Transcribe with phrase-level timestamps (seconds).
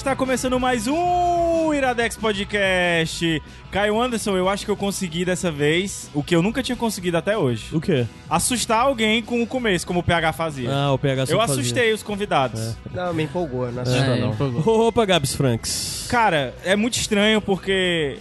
[0.00, 3.42] Está começando mais um Iradex Podcast.
[3.70, 7.18] Caio Anderson, eu acho que eu consegui dessa vez o que eu nunca tinha conseguido
[7.18, 7.66] até hoje.
[7.76, 8.06] O quê?
[8.28, 10.72] Assustar alguém com o começo, como o PH fazia.
[10.72, 11.42] Ah, o PH eu fazia.
[11.42, 12.78] assustei os convidados.
[12.94, 14.30] Não, me empolgou, não assustou É, não.
[14.30, 14.88] empolgou.
[14.88, 16.06] Opa, Gabs Franks.
[16.08, 18.16] Cara, é muito estranho porque.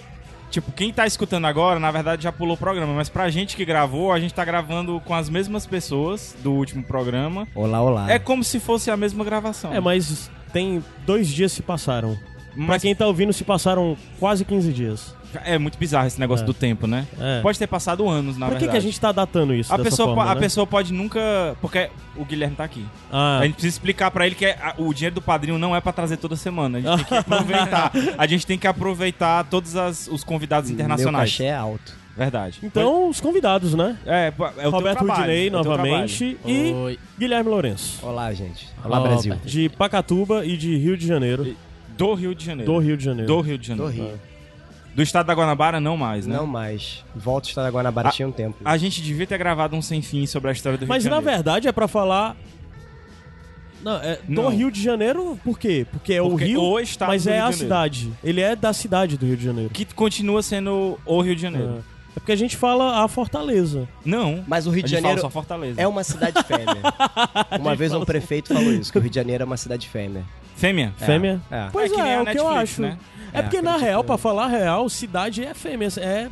[0.52, 3.64] Tipo, quem tá escutando agora, na verdade, já pulou o programa, mas pra gente que
[3.64, 7.48] gravou, a gente tá gravando com as mesmas pessoas do último programa.
[7.55, 8.11] Olá, olá.
[8.11, 9.73] É como se fosse a mesma gravação.
[9.73, 12.16] É, mas tem dois dias se passaram.
[12.55, 15.16] Pra Mas quem tá ouvindo, se passaram quase 15 dias.
[15.45, 16.45] é muito bizarro esse negócio É.
[16.48, 17.05] do tempo, né?
[17.20, 17.39] É.
[17.41, 18.72] Pode ter passado anos, na Pra que, verdade.
[18.72, 19.72] que a gente tá datando isso?
[19.72, 20.41] A dessa pessoa, forma, a né?
[20.41, 21.55] pessoa pode nunca.
[21.62, 22.84] Porque o Guilherme tá aqui.
[23.11, 25.80] Ah, A gente precisa explicar pra ele que é- o dinheiro do padrinho não é
[25.80, 26.80] pra trazer toda semana.
[26.80, 27.92] A gente tem que aproveitar.
[28.17, 31.30] A gente tem que aproveitar todos as- os convidados Meu internacionais.
[31.30, 31.98] cachê é alto.
[32.20, 32.59] Verdade.
[32.62, 33.98] então, os convidados, né?
[34.06, 37.00] É, é o Roberto Rudinei, é o novamente, e Oi.
[37.17, 38.06] Guilherme Lourenço.
[38.06, 38.67] Olá, gente.
[38.84, 39.36] Olá, Brasil.
[39.45, 41.56] De Pacatuba e de Rio de Janeiro.
[41.98, 42.72] Do Rio de Janeiro.
[42.72, 43.28] Do Rio de Janeiro.
[43.28, 43.92] Do Rio de Janeiro.
[43.92, 44.20] Do Rio.
[44.94, 46.36] Do estado da Guanabara, não mais, né?
[46.36, 47.06] Não mais.
[47.16, 48.58] Volto a estar da Guanabara Ah, tinha um tempo.
[48.66, 51.09] A gente devia ter gravado um sem fim sobre a história do Rio Mas de
[51.09, 51.36] na Janeiro.
[51.38, 52.36] verdade é pra falar.
[53.81, 54.50] Não, é do Não.
[54.50, 55.88] Rio de Janeiro, por quê?
[55.89, 58.11] Porque é o Porque Rio, o estado mas é a cidade.
[58.22, 59.70] Ele é da cidade do Rio de Janeiro.
[59.70, 61.81] Que continua sendo o Rio de Janeiro.
[61.95, 61.98] É.
[62.15, 63.88] É porque a gente fala a Fortaleza.
[64.03, 64.43] Não.
[64.47, 65.81] Mas o Rio de Janeiro fala só Fortaleza.
[65.81, 66.77] é uma cidade fêmea.
[67.59, 70.23] uma vez um prefeito falou isso, que o Rio de Janeiro é uma cidade fêmea.
[70.55, 70.93] Fêmea?
[70.97, 71.39] Fêmea?
[71.49, 71.67] É.
[71.71, 72.81] Pois É é, é, o que eu Netflix, acho.
[72.81, 72.97] né?
[73.33, 74.03] É, É, porque na real, eu.
[74.03, 75.87] pra falar a real, cidade é fêmea.
[75.97, 76.27] É.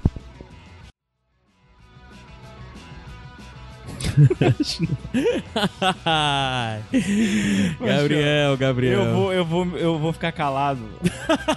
[7.80, 9.04] Gabriel, Gabriel.
[9.04, 10.82] Eu vou, eu, vou, eu vou ficar calado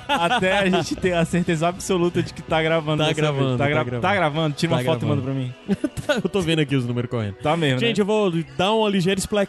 [0.08, 3.04] até a gente ter a certeza absoluta de que tá gravando.
[3.04, 3.58] Tá gravando.
[3.58, 4.02] Tá, tá gra- gravando.
[4.02, 4.54] tá gravando?
[4.56, 5.22] Tira Tá uma foto gravando.
[5.22, 6.20] e manda pra mim.
[6.24, 7.34] eu tô vendo aqui os números correndo.
[7.34, 7.78] Tá mesmo.
[7.80, 8.02] Gente, né?
[8.02, 9.48] eu vou dar uma ligeira es- Porque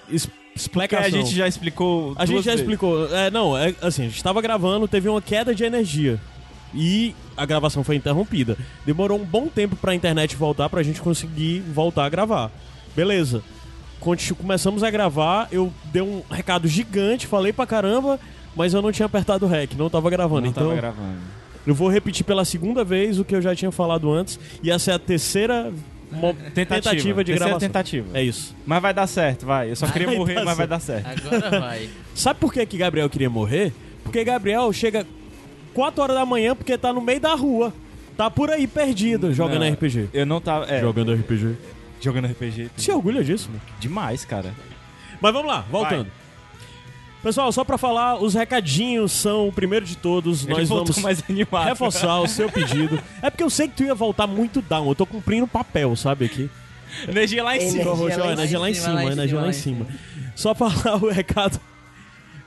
[0.56, 1.06] explicação.
[1.06, 2.14] a gente já explicou.
[2.18, 2.62] A gente já vezes.
[2.62, 3.08] explicou.
[3.16, 6.20] É, não, é assim, a gente tava gravando, teve uma queda de energia.
[6.74, 8.58] E a gravação foi interrompida.
[8.86, 12.50] Demorou um bom tempo pra internet voltar pra gente conseguir voltar a gravar.
[12.96, 13.42] Beleza.
[14.38, 18.20] Começamos a gravar, eu dei um recado gigante, falei pra caramba,
[18.56, 20.42] mas eu não tinha apertado o rec, não tava gravando.
[20.42, 21.18] Não então, tava gravando.
[21.68, 24.40] eu vou repetir pela segunda vez o que eu já tinha falado antes.
[24.64, 25.72] E essa é a terceira
[26.12, 26.66] mo- Tentativa.
[26.66, 27.60] tentativa de Terceira gravação.
[27.60, 28.08] tentativa.
[28.18, 28.56] É isso.
[28.66, 29.70] Mas vai dar certo, vai.
[29.70, 31.08] Eu só queria Vai morrer, mas vai dar certo.
[31.28, 31.88] Agora vai.
[32.16, 33.72] Sabe por que, que Gabriel queria morrer?
[34.04, 35.06] Porque Gabriel chega
[35.76, 37.72] 4 horas da manhã porque tá no meio da rua.
[38.18, 40.10] Tá por aí perdido jogando Não, RPG.
[40.12, 40.66] Eu não tava.
[40.66, 41.56] É, Jogando RPG.
[42.02, 42.72] Jogando RPG.
[42.78, 43.60] Se orgulha disso, né?
[43.80, 44.54] Demais, cara.
[45.22, 46.12] Mas vamos lá, voltando.
[47.24, 50.44] Pessoal, só pra falar, os recadinhos são o primeiro de todos.
[50.44, 51.68] Ele nós vamos mais animado.
[51.68, 53.00] reforçar o seu pedido.
[53.22, 54.88] É porque eu sei que tu ia voltar muito down.
[54.90, 56.50] Eu tô cumprindo papel, sabe, aqui.
[57.08, 57.94] Energia lá em Energia cima.
[57.94, 59.88] lá em Ó, energia lá em cima, energia cima, lá em cima.
[60.36, 61.60] Só pra falar o recado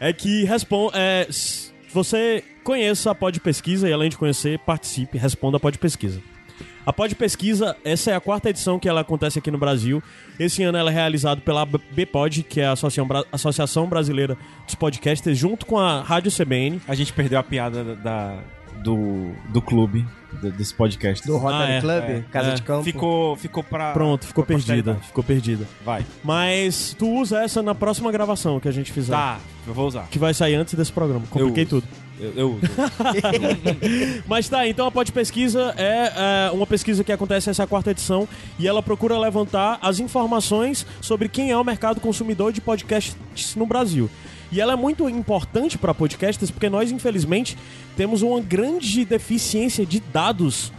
[0.00, 1.28] é que respon é,
[1.92, 6.20] você conheça a Pod Pesquisa e além de conhecer, participe, responda a Pod Pesquisa.
[6.86, 10.02] A Pod Pesquisa, essa é a quarta edição que ela acontece aqui no Brasil.
[10.38, 14.36] Esse ano ela é realizada pela B- BPod, que é a Associação, Bra- Associação Brasileira
[14.66, 16.80] dos Podcasters, junto com a Rádio CBN.
[16.86, 18.38] A gente perdeu a piada da, da-
[18.82, 20.04] do, do clube,
[20.42, 21.26] do- desse podcast.
[21.26, 22.54] Do Rotary Ah, é, Club, é, Casa é.
[22.54, 22.84] de Campo.
[22.84, 23.92] Ficou, ficou pra.
[23.94, 25.66] Pronto, ficou pra perdida, ficou perdida.
[25.82, 26.04] Vai.
[26.22, 29.12] Mas tu usa essa na próxima gravação que a gente fizer.
[29.14, 30.06] Tá, eu vou usar.
[30.10, 31.24] Que vai sair antes desse programa.
[31.30, 31.86] Compliquei tudo.
[32.18, 32.60] Eu, eu.
[34.26, 36.12] Mas tá, então a Pod Pesquisa é,
[36.46, 41.28] é, uma pesquisa que acontece essa quarta edição e ela procura levantar as informações sobre
[41.28, 44.08] quem é o mercado consumidor de podcasts no Brasil.
[44.52, 47.58] E ela é muito importante para podcasters porque nós, infelizmente,
[47.96, 50.72] temos uma grande deficiência de dados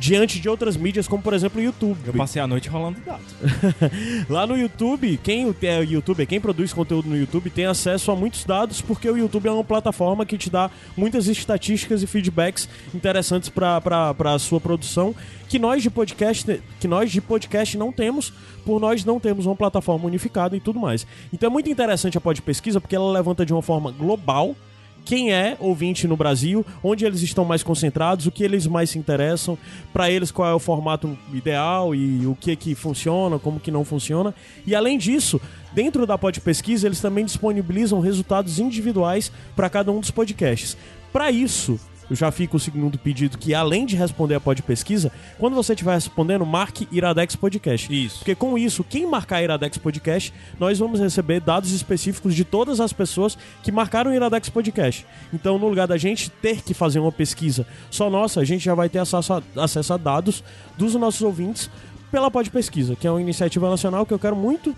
[0.00, 1.98] diante de outras mídias, como por exemplo o YouTube.
[2.06, 3.26] Eu passei a noite rolando dados.
[4.30, 8.44] Lá no YouTube, quem é youtuber, quem produz conteúdo no YouTube tem acesso a muitos
[8.44, 13.50] dados porque o YouTube é uma plataforma que te dá muitas estatísticas e feedbacks interessantes
[13.50, 15.14] para a sua produção
[15.46, 18.32] que nós de podcast que nós de podcast não temos
[18.64, 21.06] por nós não temos uma plataforma unificada e tudo mais.
[21.30, 24.56] Então é muito interessante a Pod Pesquisa porque ela levanta de uma forma global
[25.04, 28.98] quem é ouvinte no Brasil, onde eles estão mais concentrados, o que eles mais se
[28.98, 29.58] interessam,
[29.92, 33.84] para eles qual é o formato ideal e o que que funciona, como que não
[33.84, 34.34] funciona.
[34.66, 35.40] E além disso,
[35.72, 40.76] dentro da Pod Pesquisa, eles também disponibilizam resultados individuais para cada um dos podcasts.
[41.12, 41.78] Para isso,
[42.10, 45.72] eu já fico o segundo pedido que além de responder a pod pesquisa, quando você
[45.72, 47.90] estiver respondendo, marque Iradex Podcast.
[47.90, 48.18] Isso.
[48.18, 52.92] Porque com isso, quem marcar Iradex Podcast, nós vamos receber dados específicos de todas as
[52.92, 55.06] pessoas que marcaram Iradex Podcast.
[55.32, 58.74] Então, no lugar da gente ter que fazer uma pesquisa só nossa, a gente já
[58.74, 60.42] vai ter acesso a, acesso a dados
[60.76, 61.70] dos nossos ouvintes
[62.10, 64.74] pela Pod Pesquisa, que é uma iniciativa nacional que eu quero muito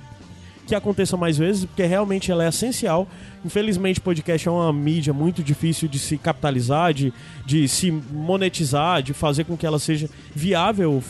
[0.67, 3.09] que aconteça mais vezes, porque realmente ela é essencial.
[3.45, 7.13] Infelizmente, podcast é uma mídia muito difícil de se capitalizar, de,
[7.45, 11.03] de se monetizar, de fazer com que ela seja viável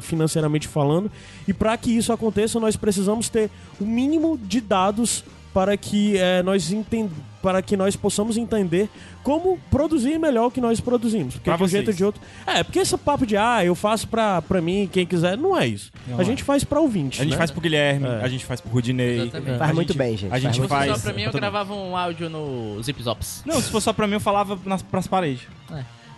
[0.00, 1.10] financeiramente falando.
[1.46, 3.50] E para que isso aconteça, nós precisamos ter
[3.80, 8.88] o mínimo de dados para que é, nós entendamos para que nós possamos entender
[9.22, 11.34] como produzir melhor o que nós produzimos.
[11.34, 11.72] Porque Pra de um vocês.
[11.84, 12.22] jeito ou de outro.
[12.46, 15.66] É, porque esse papo de ah, eu faço pra, pra mim, quem quiser, não é
[15.66, 15.92] isso.
[16.06, 16.24] Não a é.
[16.24, 17.20] gente faz pra ouvinte.
[17.20, 17.36] A gente né?
[17.38, 18.20] faz pro Guilherme, É.
[18.22, 19.20] a gente faz pro Rudinei.
[19.20, 19.58] Exatamente.
[19.58, 20.32] Faz A muito gente- bem, gente.
[20.32, 20.82] A gente Faz faz.
[20.84, 23.42] Se fosse só pra mim, eu gravava um áudio no Zip Zops.
[23.44, 25.42] Não, se fosse só pra mim, eu falava nas, pras paredes.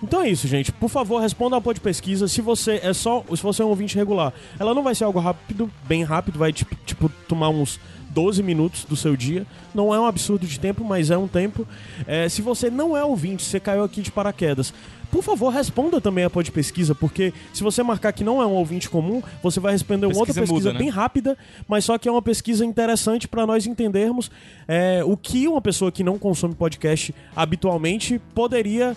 [0.01, 0.71] Então é isso, gente.
[0.71, 2.29] Por favor, responda a pod pesquisa.
[2.29, 5.19] Se você é só, se você é um ouvinte regular, ela não vai ser algo
[5.19, 7.81] rápido, bem rápido, vai tipo, tipo tomar uns
[8.17, 9.47] 12 minutos do seu dia.
[9.75, 11.69] Não é um absurdo de tempo, mas é um tempo.
[12.07, 14.73] É, se você não é ouvinte, você caiu aqui de paraquedas.
[15.11, 18.53] Por favor, responda também a pod pesquisa, porque se você marcar que não é um
[18.53, 20.79] ouvinte comum, você vai responder uma outra Pesquisa muda, né?
[20.79, 21.37] bem rápida,
[21.69, 24.31] mas só que é uma pesquisa interessante para nós entendermos
[24.67, 28.97] é, o que uma pessoa que não consome podcast habitualmente poderia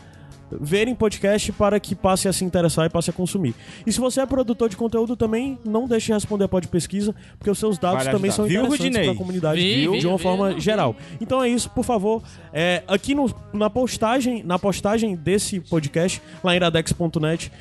[0.59, 3.53] ver em podcast para que passe a se interessar e passe a consumir.
[3.85, 7.13] E se você é produtor de conteúdo também, não deixe de responder a pod pesquisa,
[7.37, 8.35] porque os seus dados também ajudar.
[8.35, 10.95] são Viu, interessantes para a comunidade Vi, de uma vi, forma geral.
[11.19, 12.21] Então é isso, por favor,
[12.53, 17.51] é, aqui no- na postagem, na postagem desse podcast lá em iradex.net,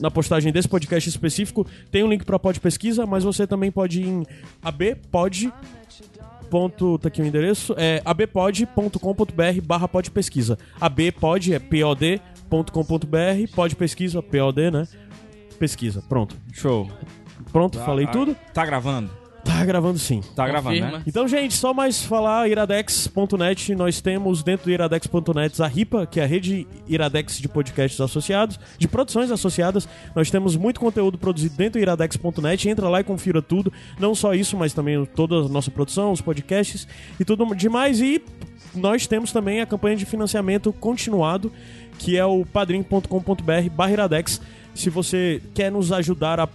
[0.00, 4.00] na postagem desse podcast específico, tem um link para pod pesquisa, mas você também pode
[4.02, 4.26] ir em
[4.62, 5.52] abpod
[6.50, 10.56] ponto, tá aqui o endereço, é abpod.com.br barra pod pesquisa.
[10.80, 11.58] abpod é
[12.48, 14.86] pod.com.br, pod pesquisa, pod, né?
[15.58, 16.36] Pesquisa, pronto.
[16.52, 16.90] Show.
[17.52, 18.36] Pronto, falei Ah, tudo?
[18.52, 19.10] Tá gravando?
[19.44, 20.20] Tá gravando sim.
[20.34, 21.02] Tá gravando, né?
[21.06, 26.24] Então, gente, só mais falar iradex.net, nós temos dentro do iradex.net a RIPA, que é
[26.24, 29.88] a rede Iradex de podcasts associados, de produções associadas.
[30.16, 34.34] Nós temos muito conteúdo produzido dentro do iradex.net, entra lá e confira tudo, não só
[34.34, 36.86] isso, mas também toda a nossa produção, os podcasts
[37.18, 38.20] e tudo demais e
[38.74, 41.50] nós temos também a campanha de financiamento continuado,
[41.98, 44.40] que é o padrim.com.br barra iradex.
[44.74, 46.48] Se você quer nos ajudar a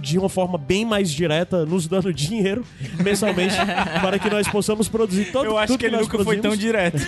[0.00, 2.64] de uma forma bem mais direta, nos dando dinheiro
[3.02, 3.56] mensalmente
[4.00, 6.58] para que nós possamos produzir todo Eu acho tudo que ele nunca foi tão produzimos.
[6.58, 6.98] direto.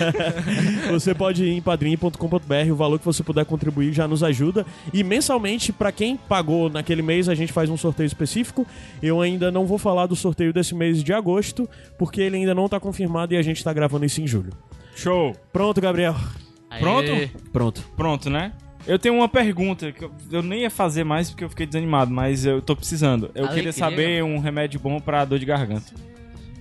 [0.90, 4.64] Você pode ir em padrim.com.br, o valor que você puder contribuir já nos ajuda.
[4.92, 8.66] E mensalmente, para quem pagou naquele mês, a gente faz um sorteio específico.
[9.02, 11.68] Eu ainda não vou falar do sorteio desse mês de agosto,
[11.98, 14.52] porque ele ainda não tá confirmado e a gente tá gravando isso em julho.
[14.94, 15.34] Show.
[15.52, 16.14] Pronto, Gabriel.
[16.74, 16.80] Aê.
[16.80, 17.30] Pronto?
[17.52, 17.84] Pronto.
[17.96, 18.52] Pronto, né?
[18.86, 22.10] Eu tenho uma pergunta que eu, eu nem ia fazer mais porque eu fiquei desanimado,
[22.10, 23.30] mas eu tô precisando.
[23.34, 23.54] Eu Alegria.
[23.54, 25.92] queria saber um remédio bom pra dor de garganta.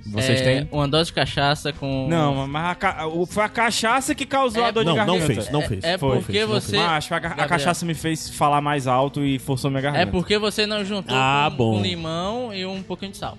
[0.06, 0.70] Vocês É, têm?
[0.72, 2.08] Uma dose de cachaça com.
[2.10, 5.00] Não, mas a ca- o- foi a cachaça que causou É, a dor Não, de
[5.00, 5.34] não garganta.
[5.34, 5.84] fez, não fez.
[5.84, 6.78] É Foi, porque fez, não você.
[6.78, 10.04] Mas a, a cachaça me fez falar mais alto e forçou minha garganta.
[10.04, 11.76] É porque você não juntou Ah, com, bom.
[11.78, 13.38] com limão e um pouquinho de sal.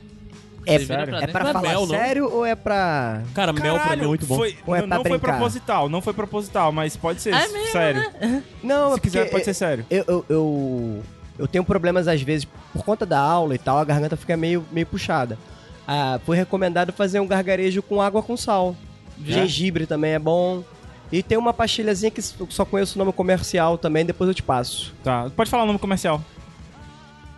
[0.67, 1.07] É, sério?
[1.07, 3.23] pra é pra é falar mel, sério ou é pra.
[3.35, 4.37] Cara, mel pra mim é muito bom.
[4.37, 7.49] Foi, Ou é não pra não foi proposital, não foi proposital, mas pode ser É
[7.49, 8.13] mesmo, sério.
[8.63, 9.87] Não, Se é quiser, pode ser sério.
[9.91, 11.03] Eu, eu, eu,
[11.39, 14.65] eu tenho problemas às vezes, por conta da aula e tal, a garganta fica meio,
[14.73, 15.39] meio puxada.
[15.87, 18.75] Ah, foi recomendado fazer um gargarejo com água com sal.
[19.23, 20.65] Gengibre também é bom.
[21.13, 24.43] E tem uma pastilhazinha que eu só conheço o nome comercial também, depois eu te
[24.43, 24.95] passo.
[25.05, 26.21] Tá, pode falar o nome comercial.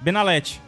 [0.00, 0.62] Benalete.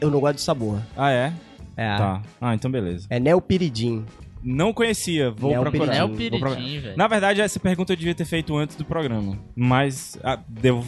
[0.00, 0.80] Eu não gosto de sabor.
[0.96, 1.32] Ah, é?
[1.78, 2.20] É, Tá.
[2.40, 3.06] Ah, então beleza.
[3.08, 4.04] é Neopiridin.
[4.42, 5.78] Não conhecia, vou Neopiridin.
[5.78, 5.96] procurar.
[5.96, 6.60] É o Vou piridim, procurar.
[6.62, 6.96] velho.
[6.96, 9.36] Na verdade, essa pergunta eu devia ter feito antes do programa.
[9.54, 10.84] Mas ah, devo,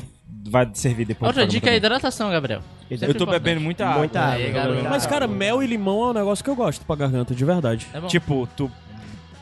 [0.49, 2.61] vai servir depois Outra do dica é programa hidratação, Gabriel.
[2.61, 2.99] também.
[2.99, 3.42] Sempre Eu tô importante.
[3.42, 3.99] bebendo muita água.
[3.99, 4.35] Muita água.
[4.44, 4.85] Aí, garoto.
[4.88, 7.87] Mas, cara, mel e limão é um negócio que eu gosto pra garganta, de verdade.
[7.94, 8.06] É bom.
[8.09, 8.70] Tipo, tu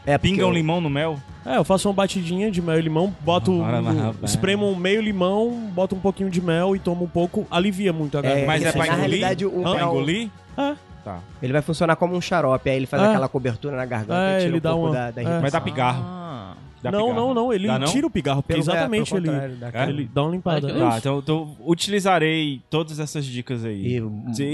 [0.07, 1.19] É pinga um eu- limão no mel?
[1.47, 3.53] É, eu faço uma batidinha de mel e limão, boto.
[3.53, 4.31] Mas, um, rapaz.
[4.31, 8.19] espremo um meio limão, boto um pouquinho de mel e tomo um pouco, alivia muito
[8.19, 8.47] a garganta.
[8.47, 9.01] Mas é pra na engolir?
[9.01, 10.29] realidade, o Pra mel- engolir?
[10.59, 10.75] É,
[11.09, 11.21] Tá.
[11.43, 13.07] Ele vai funcionar como um xarope, aí ele faz É.
[13.07, 15.25] aquela cobertura na garganta É, e tira ele um dá pouco uma- da, da é.
[15.25, 15.41] irritação.
[15.43, 16.05] Mas dá pigarro.
[16.05, 16.55] Ah.
[16.83, 17.21] Dá não, pigarro.
[17.27, 17.87] não, não, ele Dá não?
[17.89, 20.71] tira o pigarro, porque Pelo- é, exatamente ele, contrário, dá aquele- ele dá uma limpada.
[20.71, 23.97] É Tá, então, então utilizarei todas essas dicas aí.
[23.97, 23.97] E,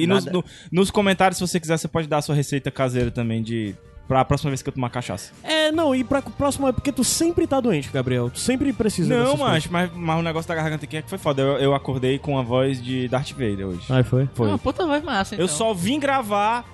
[0.03, 3.11] E, nos, no- nos comentários, se você quiser, você pode dar a sua receita caseira
[3.11, 3.75] também de.
[4.07, 5.33] Pra próxima vez que eu tomar cachaça.
[5.43, 8.29] É, não, e pra próxima é porque tu sempre tá doente, Gabriel.
[8.29, 11.19] Tu sempre precisa Não, mas, mas, mas o negócio da garganta aqui é que foi
[11.19, 11.41] foda.
[11.41, 13.87] Eu, eu acordei com a voz de Darth Vader hoje.
[13.89, 14.29] Ai, foi?
[14.35, 14.51] Foi.
[14.51, 15.45] Ah, puta voz massa, então.
[15.45, 16.67] Eu só vim gravar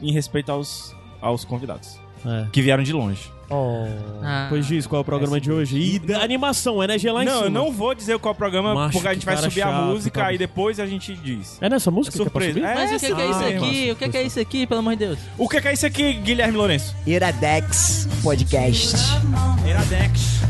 [0.00, 1.98] em respeito aos, aos convidados.
[2.24, 2.46] É.
[2.52, 3.30] Que vieram de longe.
[3.52, 3.86] Oh.
[4.24, 4.46] Ah.
[4.48, 5.78] Pois diz qual é o programa de hoje.
[5.78, 7.46] E da animação, energia lá em não, cima.
[7.46, 9.62] eu não vou dizer qual é o programa, Macho, porque a gente que vai subir
[9.62, 10.32] a chato, música cara.
[10.32, 11.58] e depois a gente diz.
[11.60, 12.52] É nessa música É que é surpresa.
[12.54, 12.64] subir?
[12.64, 13.90] É Mas o que, que é isso essa aqui?
[13.90, 15.18] O que, que é isso aqui, pelo amor de Deus?
[15.36, 16.94] O que que é isso aqui, Guilherme Lourenço?
[17.06, 18.96] Iradex Podcast.
[19.68, 20.41] Iradex.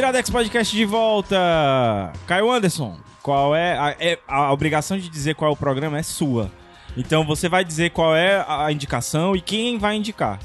[0.00, 1.36] Iradex Podcast de volta.
[2.26, 6.02] Caio Anderson, qual é a, é- a obrigação de dizer qual é o programa é
[6.02, 6.50] sua.
[6.96, 10.38] Então você vai dizer qual é a indicação e quem vai indicar.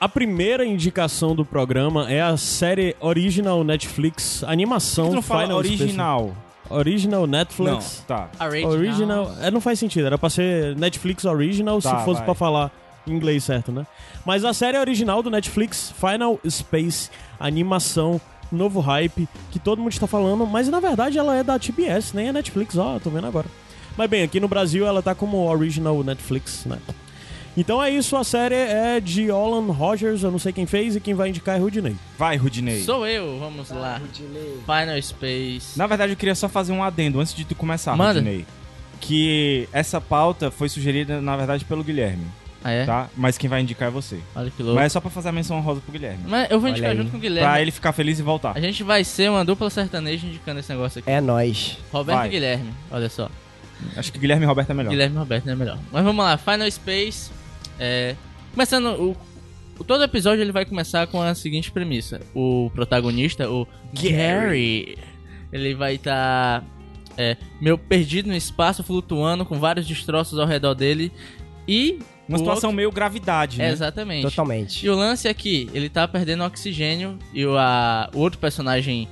[0.00, 5.22] A primeira indicação do programa é a série original Netflix Por animação que tu não
[5.22, 6.20] fala Final original?
[6.28, 6.44] Space.
[6.70, 8.04] Original Não, Netflix.
[8.08, 8.28] tá.
[8.38, 9.30] A Rage Original.
[9.42, 10.06] É, não faz sentido.
[10.06, 12.24] Era pra ser Netflix Original Tá, se fosse vai.
[12.24, 12.70] pra falar
[13.06, 13.86] em inglês certo, né?
[14.24, 18.18] Mas a série original do Netflix, Final Space, animação,
[18.50, 22.28] novo hype, que todo mundo está falando, mas na verdade ela é da TBS, nem
[22.28, 23.46] é Netflix, ó, tô vendo agora.
[23.96, 26.78] Mas bem, aqui no Brasil ela tá como Original Netflix, né?
[27.56, 31.00] Então é isso, a série é de Alan Rogers, eu não sei quem fez, e
[31.00, 31.94] quem vai indicar é Rudinei.
[32.18, 32.82] Vai, Rudinei.
[32.82, 34.00] Sou eu, vamos lá.
[34.10, 35.78] Final Space.
[35.78, 38.14] Na verdade, eu queria só fazer um adendo antes de tu começar, Manda.
[38.18, 38.44] Rudinei.
[39.00, 42.26] Que essa pauta foi sugerida, na verdade, pelo Guilherme,
[42.64, 42.86] Ah, é?
[42.86, 43.10] tá?
[43.14, 44.18] Mas quem vai indicar é você.
[44.34, 44.76] Olha que louco.
[44.76, 46.24] Mas é só pra fazer a menção honrosa pro Guilherme.
[46.26, 47.02] Mas eu vou indicar Olha aí.
[47.04, 47.46] junto com o Guilherme.
[47.50, 48.56] Pra ele ficar feliz e voltar.
[48.56, 51.10] A gente vai ser uma dupla sertaneja indicando esse negócio aqui.
[51.10, 51.76] É nóis.
[51.92, 52.28] Roberto Vai.
[52.28, 53.28] e Guilherme, olha só.
[53.96, 54.88] Acho que Guilherme e Roberto é melhor.
[54.90, 55.78] Guilherme e Roberto é melhor.
[55.92, 57.30] Mas vamos lá, Final Space.
[57.78, 58.14] É,
[58.54, 59.16] começando, o,
[59.78, 64.96] o- todo episódio ele vai começar com a seguinte premissa: o protagonista, o Gary,
[65.52, 66.64] ele vai estar
[67.60, 71.12] meio perdido no espaço, flutuando com vários destroços ao redor dele
[71.68, 73.70] e Uma o situação meio gravidade, né?
[73.70, 74.22] Exatamente.
[74.22, 74.84] Totalmente.
[74.86, 79.08] E o lance é que ele tá perdendo oxigênio e o, a- o outro personagem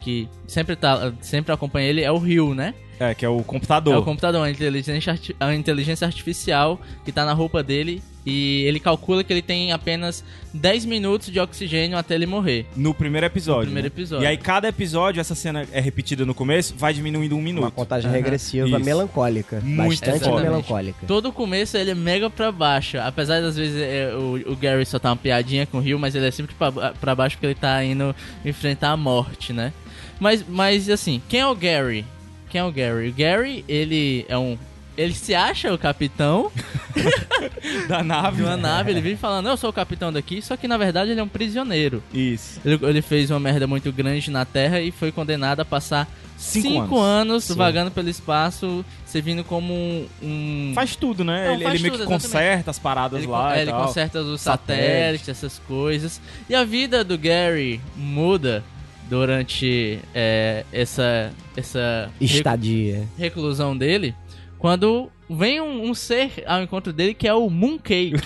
[0.00, 2.74] que sempre, tá, sempre acompanha ele é o Ryu, né?
[2.98, 3.94] É, que é o computador.
[3.94, 8.78] É o computador, a inteligência, a inteligência artificial que tá na roupa dele e ele
[8.78, 10.22] calcula que ele tem apenas
[10.52, 12.66] 10 minutos de oxigênio até ele morrer.
[12.76, 13.60] No primeiro episódio.
[13.62, 13.92] No primeiro né?
[13.94, 14.24] episódio.
[14.24, 17.64] E aí, cada episódio, essa cena é repetida no começo, vai diminuindo um minuto.
[17.64, 18.16] Uma contagem Aham.
[18.16, 18.80] regressiva Isso.
[18.80, 19.60] melancólica.
[19.60, 20.42] Muito Bastante foda.
[20.42, 21.06] melancólica.
[21.06, 22.98] Todo o começo ele é mega pra baixo.
[22.98, 26.14] Apesar das vezes é, o, o Gary só tá uma piadinha com o Rio, mas
[26.14, 29.72] ele é sempre pra, pra baixo porque ele tá indo enfrentar a morte, né?
[30.18, 32.04] Mas, mas assim, quem é o Gary?
[32.50, 33.08] Quem é o Gary?
[33.08, 34.58] O Gary, ele é um.
[35.00, 36.50] Ele se acha o capitão
[37.88, 38.36] Da nave.
[38.38, 41.10] de uma nave, ele vive falando, eu sou o capitão daqui, só que na verdade
[41.10, 42.02] ele é um prisioneiro.
[42.12, 42.60] Isso.
[42.64, 46.68] Ele, ele fez uma merda muito grande na Terra e foi condenado a passar Cinco
[46.68, 47.44] cinco, anos.
[47.50, 50.06] anos, vagando pelo espaço, servindo como um.
[50.22, 51.48] um- Faz tudo, né?
[51.48, 52.22] Não, ele ele meio tudo, que exatamente.
[52.22, 53.86] conserta as paradas ele, lá é, e ele tal.
[53.86, 54.82] conserta os Satélite.
[54.86, 56.18] satélites, essas coisas.
[56.48, 58.64] E a vida do Gary muda
[59.10, 63.06] durante é, essa, essa Estadia.
[63.18, 64.14] reclusão dele
[64.60, 68.12] quando vem um, um ser ao encontro dele que é o Mooncake.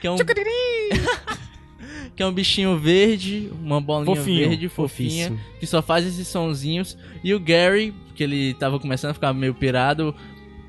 [0.00, 0.16] que é um
[2.16, 5.40] que é um bichinho verde, uma bolinha Fofinho, verde fofinha, fofíssimo.
[5.58, 6.96] que só faz esses sonzinhos.
[7.24, 10.14] E o Gary, que ele tava começando a ficar meio pirado.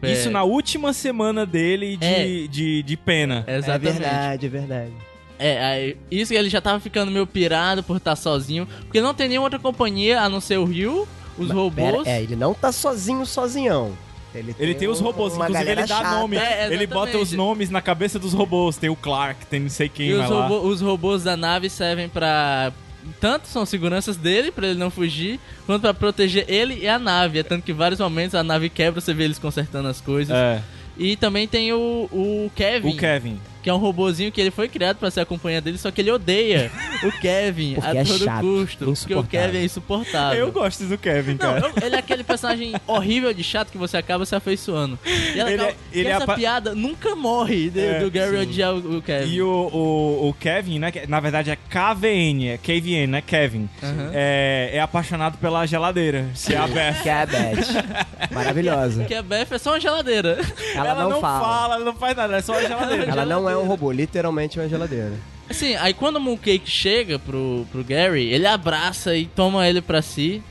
[0.01, 2.48] é, Isso na última semana dele de, É.
[2.48, 3.44] de, de pena.
[3.48, 4.00] É Exatamente.
[4.00, 4.91] verdade, é verdade.
[5.38, 8.67] É, aí, isso que ele já tava ficando meio pirado por estar sozinho.
[8.84, 12.04] Porque não tem nenhuma outra companhia a não ser o Ryu, os Mas, robôs.
[12.04, 13.92] pera, é, ele não tá sozinho, sozinhão.
[14.34, 16.20] Ele tem, Ele tem os robôs, uma inclusive ele dá chata.
[16.20, 16.36] nome.
[16.36, 18.75] É, ele bota os nomes na cabeça dos robôs.
[18.75, 20.48] Tem o Clark, tem não sei quem E vai os, lá.
[20.48, 22.74] robô- os robôs da nave servem pra.
[23.22, 27.39] Tanto são seguranças dele, pra ele não fugir, quanto pra proteger ele e a nave.
[27.39, 30.36] É tanto que em vários momentos a nave quebra, você vê eles consertando as coisas.
[30.36, 30.62] É,
[30.98, 33.39] E também tem o, o Kevin, o Kevin.
[33.65, 36.00] Que é um robozinho que ele foi criado pra ser a companhia dele, só que
[36.00, 36.72] ele odeia
[37.03, 38.86] o Kevin Porque a é todo chato, custo.
[38.86, 39.24] Porque o.
[39.24, 40.38] Kevin é insuportável.
[40.39, 41.60] Eu gosto do Kevin, Não, cara.
[41.75, 45.00] eu- ele é aquele personagem horrível de chato que você acaba se afeiçoando.
[45.03, 48.38] E é Ele é- ele é essa apa- piada nunca morre de- É, do Gary
[48.38, 49.34] odiar o, o Kevin.
[49.34, 50.91] E o, o, o Kevin, né?
[50.91, 53.22] que Na verdade é KVN, é KVN, né?
[53.22, 53.67] Kevin.
[53.81, 54.12] Aham.
[54.13, 56.27] É, é apaixonado pela geladeira.
[56.36, 57.01] Se é a Beth.
[57.01, 58.29] Que é a Beth.
[58.31, 59.05] Maravilhosa.
[59.05, 60.38] Que a Beth é só uma geladeira.
[60.75, 61.75] Ela, não, fala.
[61.75, 63.05] ela não faz nada, é só a geladeira.
[63.05, 65.13] Ela não é um robô, literalmente uma geladeira.
[65.50, 70.01] Assim, aí quando o Mooncake chega pro, pro Gary, ele abraça e toma ele pra
[70.01, 70.41] si.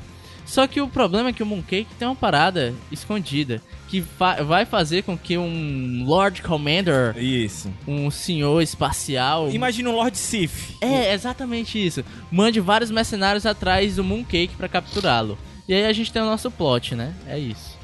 [0.46, 4.66] Só que o problema é que o Mooncake tem uma parada escondida que fa- vai
[4.66, 7.70] fazer com que um Lord Commander, Isso.
[7.88, 10.75] um senhor espacial, Imagina um Lord Sif.
[10.82, 15.38] é exatamente isso, mande vários mercenários atrás do Mooncake pra capturá-lo.
[15.66, 17.14] E aí a gente tem o nosso plot, né?
[17.26, 17.78] É isso.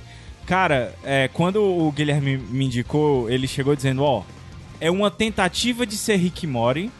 [0.47, 4.23] Cara, é, quando o Guilherme me indicou, ele chegou dizendo, ó,
[4.81, 6.91] é uma tentativa de ser Rick Mori,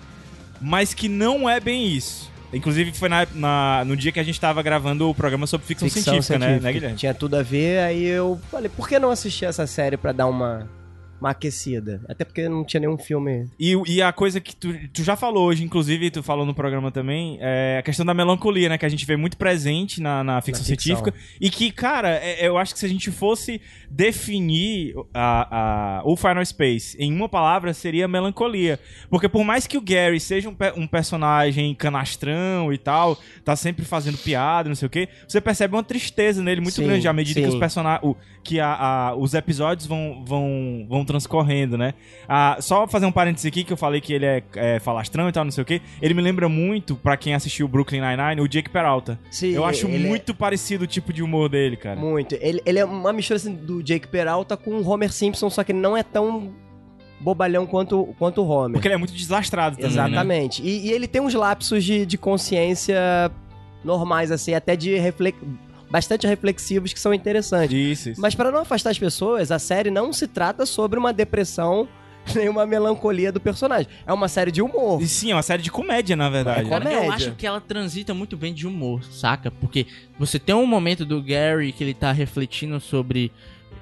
[0.61, 2.31] mas que não é bem isso.
[2.53, 5.89] Inclusive foi na, na- no dia que a gente tava gravando o programa sobre ficção,
[5.89, 6.97] científica, né, né, Guilherme?
[6.97, 10.27] Tinha tudo a ver, aí eu falei, por que não assistir essa série pra dar
[10.27, 10.69] uma,
[11.21, 12.01] uma aquecida?
[12.09, 13.49] Até porque não tinha nenhum filme.
[13.59, 16.91] E, e a coisa que tu, tu já falou hoje, inclusive tu falou no programa
[16.91, 18.79] também, é a questão da melancolia, né?
[18.79, 20.97] Que a gente vê muito presente na, na ficção Na ficção.
[20.97, 21.15] científica.
[21.41, 23.61] E que, cara, é- eu acho que se a gente fosse
[23.91, 28.79] definir a, a- o Final Space em uma palavra, seria melancolia.
[29.09, 33.85] Porque por mais que o Gary seja um, um personagem canastrão e tal, tá sempre
[33.85, 37.13] fazendo piada, não sei o quê, você percebe uma tristeza nele muito Sim, grande à
[37.13, 37.53] medida que sim.
[37.53, 38.15] os personagens.
[38.43, 41.95] Que a, a- os episódios vão, vão, vão transcorrendo, né?
[42.29, 45.33] Ah, só fazer um parênteses aqui, que eu falei que ele é, é falastrão e
[45.33, 45.81] tal, não sei o quê.
[46.01, 49.19] Ele me lembra muito, pra quem assistiu Brooklyn Nine-Nine, o Jake Peralta.
[49.31, 51.99] Sim, eu acho é- muito parecido o tipo de humor dele, cara.
[51.99, 52.37] Muito.
[52.41, 55.73] Ele, ele é uma mistura assim, do Jake Peralta com o Homer Simpson, só que
[55.73, 56.53] ele não é tão
[57.19, 58.73] bobalhão quanto, quanto o Homer.
[58.73, 60.03] Porque ele é muito deslastrado também, né?
[60.09, 60.63] Exatamente.
[60.63, 63.31] E, e ele tem uns lapsos de, de consciência
[63.85, 65.39] normais, assim, até de reflex...
[65.91, 67.77] bastante reflexivos que são interessantes.
[67.77, 68.21] Isso, isso.
[68.21, 71.89] Mas para não afastar as pessoas, a série não se trata sobre uma depressão
[72.35, 73.89] nem uma melancolia do personagem.
[74.07, 75.03] É uma série de humor.
[75.03, 76.67] E sim, é uma série de comédia, na verdade.
[76.67, 76.69] É?
[76.69, 77.15] Cara, eu Comédia.
[77.15, 79.51] acho que ela transita muito bem de humor, saca?
[79.51, 79.87] Porque
[80.19, 83.33] você tem um momento do Gary que ele tá refletindo sobre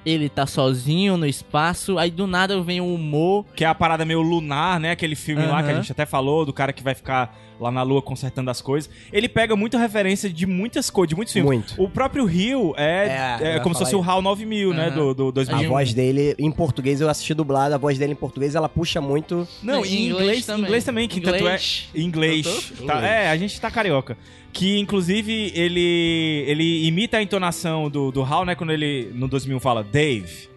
[0.05, 3.45] ele tá sozinho no espaço, aí do nada vem o humor.
[3.55, 4.91] Que é a parada meio lunar, né?
[4.91, 7.83] Aquele filme lá que a gente até falou, do cara que vai ficar lá na
[7.83, 8.89] lua consertando as coisas.
[9.11, 11.51] Ele pega muita referência de muitas coisas, de muitos filmes.
[11.51, 11.75] Muito.
[11.77, 14.09] O próprio Rio é, É, é como se fosse o isso.
[14.09, 14.87] HAL 9000, né?
[14.87, 14.95] Aham.
[14.95, 15.69] Do, do A 2000.
[15.69, 19.45] voz dele, em português, eu assisti dublado, a voz dele em português, ela puxa muito.
[19.61, 20.63] Não, em inglês, também.
[20.65, 21.89] inglês também, que tanto é Inglês.
[21.93, 22.45] inglês.
[22.77, 23.03] Tá- Inglês.
[23.03, 24.17] é, a gente tá carioca.
[24.51, 29.59] Que inclusive ele ele imita a entonação do, do Hal, né, quando ele no 2000
[29.59, 30.49] fala Dave.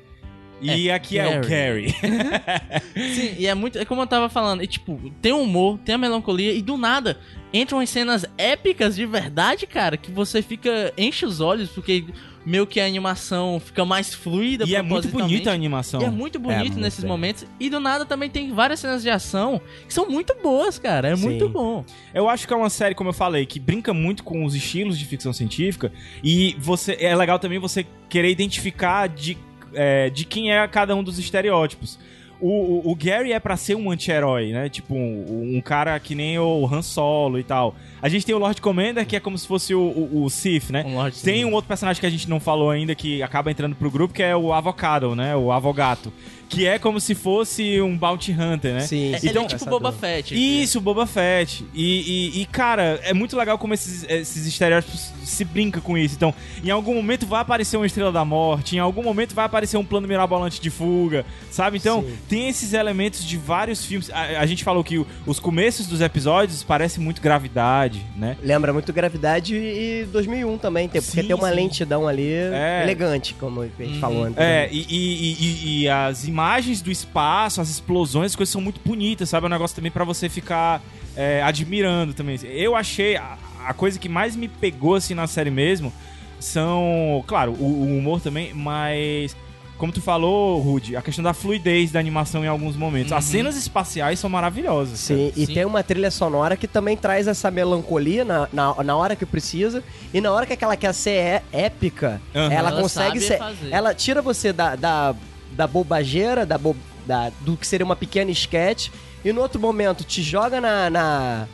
[0.63, 1.91] E É, aqui é o Gary.
[3.15, 3.79] Sim, e é muito.
[3.79, 6.77] É como eu tava falando, e tipo, tem o humor, tem a melancolia, e do
[6.77, 7.19] nada
[7.53, 10.93] entram umas cenas épicas de verdade, cara, que você fica.
[10.97, 12.05] enche os olhos, porque
[12.45, 14.65] meio que a animação fica mais fluida.
[14.67, 16.01] e é muito bonita a animação.
[16.01, 17.09] E é muito bonito muito nesses bem.
[17.09, 17.47] momentos.
[17.59, 21.09] E do nada também tem várias cenas de ação que são muito boas, cara.
[21.09, 21.25] É Sim.
[21.25, 21.85] muito bom.
[22.13, 24.99] Eu acho que é uma série, como eu falei, que brinca muito com os estilos
[24.99, 29.39] de ficção científica e você é legal também você querer identificar de,
[29.75, 31.99] é, de quem é cada um dos estereótipos.
[32.41, 34.69] O, o, o Gary é pra ser um anti-herói, né?
[34.69, 37.77] Tipo, um, um cara que nem o Han Solo e tal.
[38.01, 40.71] A gente tem o Lord Commander, que é como se fosse o, o, o Sith,
[40.71, 40.85] né?
[40.85, 41.45] Um Tem Sith.
[41.45, 44.25] um outro personagem que a gente não falou ainda, que acaba entrando pro grupo, que
[44.25, 45.37] é o Avocado, né?
[45.37, 46.13] O Avogato.
[46.53, 48.81] Que é como se fosse um Bounty Hunter, né?
[48.81, 50.35] Sim, Ele Então- é tipo Boba Fett.
[50.35, 51.65] Isso, o Boba Fett.
[51.73, 56.15] E, e- e, cara, é muito legal como esses, esses estereótipos se brinca com isso.
[56.15, 59.79] Então, em algum momento vai aparecer uma Estrela da Morte, em algum momento vai aparecer
[59.79, 61.79] um plano mirabolante de fuga, sabe?
[61.79, 62.15] Então, Sim.
[62.29, 64.11] tem esses elementos de vários filmes.
[64.11, 68.37] A, a gente falou que os começos dos episódios parecem muito gravidade, né?
[68.43, 71.55] Lembra muito Gravidade e 2001 também, tem, porque Sim, tem uma sim.
[71.55, 72.81] lentidão ali É.
[72.83, 74.01] elegante, como a gente Uhum.
[74.01, 74.37] falou antes.
[74.39, 76.42] É, e, e- e- e as imagens
[76.83, 79.45] do espaço, as explosões, as coisas são muito bonitas, sabe?
[79.45, 80.81] É um negócio também pra você ficar
[81.17, 82.39] é, admirando também.
[82.45, 85.93] Eu achei a, a coisa que mais me pegou assim na série mesmo
[86.41, 89.37] são, claro, o, o humor também, mas
[89.79, 93.13] como tu falou, Rude, a questão da fluidez da animação em alguns momentos.
[93.13, 93.31] As Uhum.
[93.33, 95.01] cenas espaciais são maravilhosas.
[95.01, 95.55] Sim, e Sim.
[95.55, 99.83] tem uma trilha sonora que também traz essa melancolia na, na, na hora que precisa.
[100.15, 102.53] E na hora que ela quer ser é- épica, Aham.
[102.53, 103.39] ela, Ela consegue ser.
[103.39, 103.71] fazer.
[103.73, 105.17] Ela tira você da, da,
[105.57, 108.89] da bobageira, da, bo, da- do que seria uma pequena sketch,
[109.25, 110.91] e no outro momento te joga na.
[110.91, 111.47] na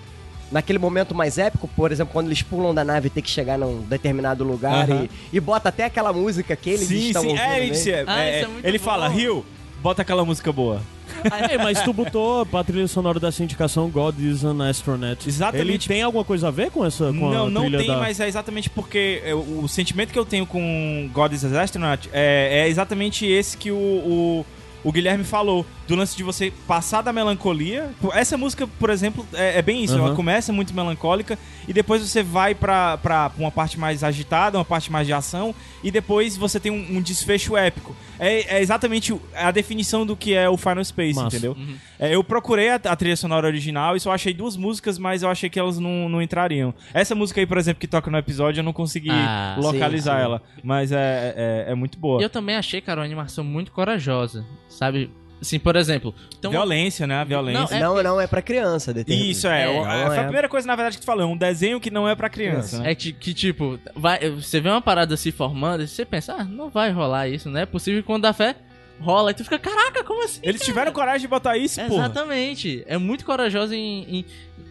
[0.51, 3.59] Naquele momento mais épico, por exemplo, quando eles pulam da nave e tem que chegar
[3.59, 7.29] num determinado lugar e, e bota até aquela música que eles sim, estão sim.
[7.29, 7.43] ouvindo.
[7.45, 7.75] É, mesmo.
[7.75, 8.85] isso é- Ah, é- é muito ele bom.
[8.87, 9.45] fala, Rio,
[9.83, 10.81] bota aquela música boa.
[11.51, 15.29] É, mas tu botou pra trilha sonora dessa indicação God is an Astronaut.
[15.29, 15.69] Exatamente.
[15.69, 17.97] Ele tem alguma coisa a ver com essa com não, a não tem, da...
[17.97, 21.61] mas é exatamente porque é, o, o sentimento que eu tenho com God is an
[21.61, 24.47] Astronaut é, é exatamente esse que o, o,
[24.85, 25.67] o Guilherme falou.
[25.89, 27.91] do lance de você passar da melancolia.
[28.13, 29.95] Essa música, por exemplo, é, é bem isso.
[29.95, 30.15] Ela Aham.
[30.17, 34.93] começa muito melancólica e depois você vai pra, pra uma parte mais agitada, uma parte
[34.93, 37.97] mais de ação e depois você tem um, um desfecho épico.
[38.19, 41.29] É, é exatamente a definição do que é o Final Space, Massa.
[41.37, 41.57] entendeu?
[41.99, 45.31] É, eu procurei a, a trilha sonora original e só achei duas músicas, mas eu
[45.31, 46.75] achei que elas não, não entrariam.
[46.93, 50.19] Essa música aí, por exemplo, que toca no episódio, eu não consegui Ah, localizar sim,
[50.19, 50.25] sim.
[50.25, 50.43] ela.
[50.63, 52.21] Mas é, é, é muito boa.
[52.21, 55.11] E eu também achei, cara, uma animação muito corajosa, sabe?
[55.41, 56.15] Assim, por exemplo...
[56.37, 57.17] Então, Violência, né?
[57.17, 57.79] A violência.
[57.79, 58.93] Não, É não, não é pra criança.
[59.07, 59.67] Isso, é.
[59.67, 60.25] É, é, Foi a é.
[60.25, 61.31] primeira coisa, na verdade, que tu falou.
[61.31, 62.91] Um desenho que não é pra criança, né?
[62.91, 66.45] É que, que, tipo, vai, você vê uma parada se formando e você pensa, ah,
[66.45, 68.01] não vai rolar isso, não é possível.
[68.01, 68.57] E quando dá fé,
[69.01, 69.31] rola.
[69.31, 70.41] E tu fica, caraca, como assim?
[70.43, 71.95] Eles cara?" tiveram coragem de botar isso, pô.
[71.95, 72.85] Exatamente.
[72.87, 74.25] É muito corajoso em, em,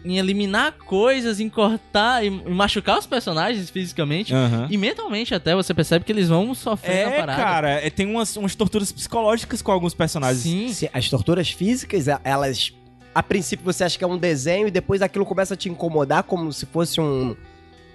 [0.04, 4.32] em eliminar coisas, em cortar, em, em machucar os personagens fisicamente.
[4.70, 7.42] E mentalmente até, você percebe que eles vão sofrer na É, parada.
[7.42, 10.42] cara, é, tem umas, umas torturas psicológicas com alguns personagens.
[10.42, 10.72] Sim.
[10.72, 12.72] Se- As torturas físicas, a- elas.
[13.14, 16.22] A princípio você acha que é um desenho e depois aquilo começa a te incomodar
[16.22, 17.34] como se fosse um.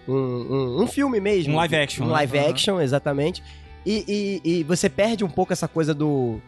[0.06, 1.54] Um, um, um filme mesmo.
[1.54, 2.14] Um live action, Um né?
[2.16, 3.42] live action, exatamente.
[3.86, 6.40] E, e, e você perde um pouco essa coisa do.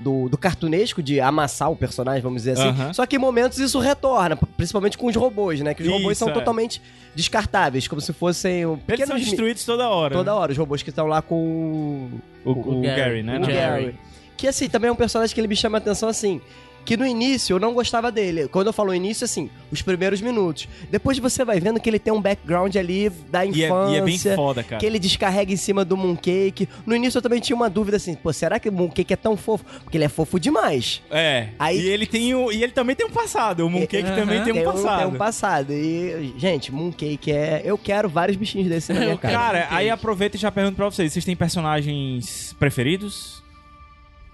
[0.00, 2.92] Do, do cartunesco, de amassar o personagem, vamos dizer assim.
[2.94, 5.74] Só que em momentos isso retorna, principalmente com os robôs, né?
[5.74, 6.32] Que os robôs Isso, são é.
[6.32, 6.80] totalmente
[7.16, 10.14] descartáveis, como se fossem um, Eles pequenos são mi- destruídos toda hora.
[10.14, 10.52] toda hora.
[10.52, 12.10] Os robôs que estão lá com
[12.44, 13.38] O, o O Gary, Gary, né?
[13.40, 13.56] o o Gary.
[13.86, 13.98] Gary.
[14.36, 16.40] Que assim, também é um personagem que ele me chama a atenção assim.
[16.88, 18.48] Que no início eu não gostava dele.
[18.48, 20.66] Quando eu falo início, assim, os primeiros minutos.
[20.90, 23.94] Depois você vai vendo que ele tem um background ali da E é, infância.
[23.94, 24.80] e é bem foda, cara.
[24.80, 26.66] Que ele descarrega em cima do Mooncake.
[26.86, 29.36] No início eu também tinha uma dúvida assim, pô, será que o Mooncake é tão
[29.36, 29.66] fofo?
[29.84, 31.02] Porque ele é fofo demais.
[31.10, 31.48] É.
[31.58, 33.66] Aí- E ele tem o, e ele também tem um passado.
[33.66, 34.16] O Mooncake Aham.
[34.16, 34.98] também tem um passado.
[34.98, 35.72] Tem um passado.
[35.74, 37.60] E, gente, Mooncake é.
[37.66, 39.16] Eu quero vários bichinhos desses na minha.
[39.18, 39.74] Cara, Mooncake.
[39.74, 41.12] aí aproveita e já pergunto pra vocês.
[41.12, 43.42] Vocês têm personagens preferidos?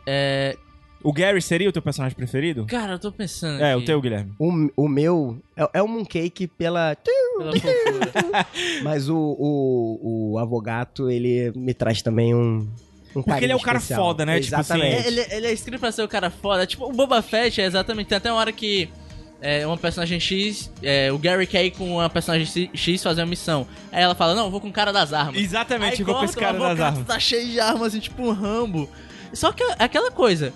[0.06, 0.56] É,
[1.04, 2.64] O Gary seria o teu personagem preferido?
[2.64, 3.62] cara, eu tô pensando.
[3.62, 4.32] É, aqui, o teu, Guilherme.
[4.38, 6.96] O, o meu é, é o Mooncake pela.
[7.04, 7.52] pela.
[8.82, 12.66] Mas o, o, o Avogato, ele me traz também um.
[13.14, 14.02] um Porque ele é o cara especial.
[14.02, 14.40] foda, né?
[14.40, 15.04] Tipo assim, Exatamente.
[15.04, 16.66] É, ele, ele é escrito pra ser o cara foda.
[16.66, 18.08] Tipo, o Boba Fett é exatamente.
[18.08, 18.88] Tem até uma hora que
[19.42, 23.26] é, uma personagem X, é, o Gary quer ir com uma personagem X fazer uma
[23.26, 23.66] missão.
[23.92, 25.36] Aí ela fala: Não, eu vou com o cara das armas.
[25.36, 27.06] Exatamente, Aí igual com esse cara das armas.
[27.06, 28.88] tá cheio de armas, assim, tipo um Rambo.
[29.34, 30.50] Só que é aquela coisa.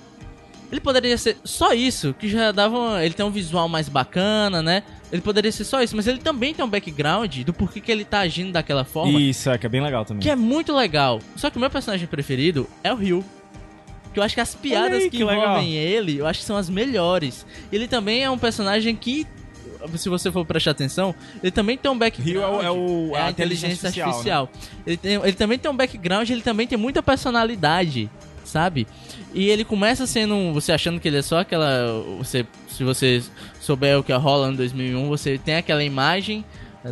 [0.70, 2.78] Ele poderia ser só isso, que já dava.
[2.78, 4.82] uma- Ele tem um visual mais bacana, né?
[5.10, 8.04] Ele poderia ser só isso, mas ele também tem um background do porquê que ele
[8.04, 9.18] tá agindo daquela forma.
[9.18, 10.22] Isso, é, que é bem legal também.
[10.22, 11.20] Que é muito legal.
[11.36, 13.24] Só que o meu personagem preferido é o Ryu.
[14.12, 16.56] Que eu acho que as piadas aí, que, que envolvem ele, eu acho que são
[16.56, 17.46] as melhores.
[17.72, 19.26] Ele também é um personagem que,
[19.96, 22.28] se você for prestar atenção, ele também tem um background.
[22.28, 24.82] Ryu é o- é o- é a a inteligência inteligência artificial, artificial.
[24.86, 28.10] Ele, tem- ele também tem um background, ele também tem muita personalidade,
[28.44, 28.86] sabe?
[29.34, 33.22] E ele começa sendo um, você achando que ele é só aquela, você, se você
[33.60, 36.44] souber o que é Holland 2001, você tem aquela imagem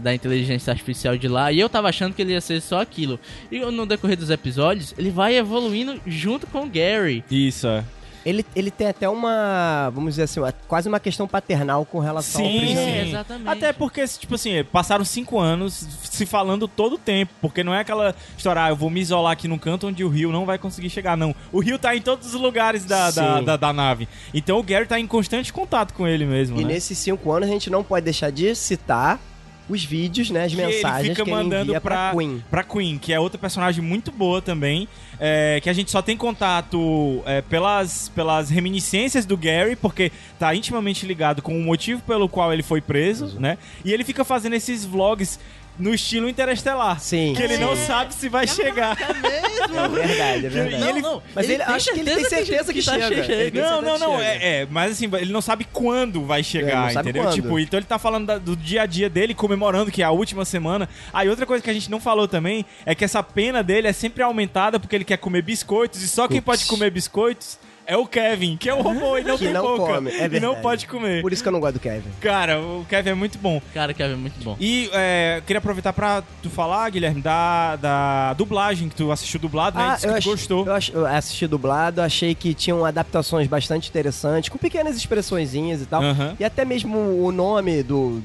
[0.03, 3.19] da inteligência artificial de lá, e eu tava achando que ele ia ser só aquilo.
[3.51, 7.25] E no decorrer dos episódios, ele vai evoluindo junto com o Gary.
[7.31, 7.85] Isso, é.
[8.27, 12.41] Ele, ele tem até uma, vamos dizer assim, uma- quase uma questão paternal com relação
[12.45, 12.81] ao Sim, primeiro.
[12.81, 12.87] sim.
[12.99, 13.49] É, exatamente.
[13.49, 17.33] Até porque, tipo assim, passaram cinco anos se falando todo o tempo.
[17.41, 20.09] Porque não é aquela história, ah, eu vou me isolar aqui num canto onde o
[20.09, 21.33] Rio não vai conseguir chegar, não.
[21.53, 23.45] O Rio tá em todos os lugares da, da, Sim.
[23.45, 24.09] da, da nave.
[24.35, 26.75] Então o Gary tá em constante contato com ele mesmo, E né?
[26.75, 29.21] nesses cinco anos a gente não pode deixar de citar
[29.69, 32.45] os vídeos, né, as Que ele mensagens fica que ele mandando envia pra, pra- Queen.
[32.51, 34.87] Pra Queen, que é outra personagem muito boa também,
[35.19, 40.55] é, que a gente só tem contato é, pelas, pelas reminiscências do Gary, porque tá
[40.55, 43.59] intimamente ligado com o motivo pelo qual ele foi preso, né?
[43.85, 45.39] E ele fica fazendo esses vlogs
[45.79, 46.99] no estilo interestelar.
[47.01, 47.35] Sim.
[47.37, 47.77] Que ele não É.
[47.77, 48.97] sabe se vai chegar.
[49.01, 49.77] É mesmo?
[49.79, 50.89] É verdade, é verdade.
[50.89, 53.07] Ele- não, Mas ele- acho que ele tem certeza que tá chega.
[53.07, 53.53] Ele chegando.
[53.53, 54.17] tem Não, não, não.
[54.19, 54.45] que chega.
[54.45, 57.29] É, é, mas assim, ele não sabe quando vai É, chegar, não sabe entendeu?
[57.29, 57.35] quando.
[57.35, 60.11] Tipo, então ele tá falando da- do dia a dia dele, comemorando que é a
[60.11, 60.89] última semana.
[61.13, 63.93] Aí outra coisa que a gente não falou também é que essa pena dele é
[63.93, 66.63] sempre aumentada porque ele quer comer biscoitos e só quem Putz.
[66.63, 69.63] pode comer biscoitos é o Kevin, que é o robô e não Que tem não
[69.79, 69.95] boca.
[69.95, 71.23] come, é e não pode comer.
[71.23, 72.11] Por isso que eu não gosto do Kevin.
[72.21, 73.61] Cara, o Kevin é muito bom.
[73.73, 74.57] Cara, Kevin é muito bom.
[74.61, 79.79] E é, queria aproveitar pra tu falar, Guilherme, da, da dublagem que tu assistiu dublado,
[79.79, 79.95] né?
[79.95, 80.67] disse que tu Ah, ach- gostou.
[80.67, 85.87] Eu, ach- eu assisti dublado, achei que tinham adaptações bastante interessantes, com pequenas expressõezinhas e
[85.87, 86.03] tal.
[86.39, 88.21] E até mesmo o nome do,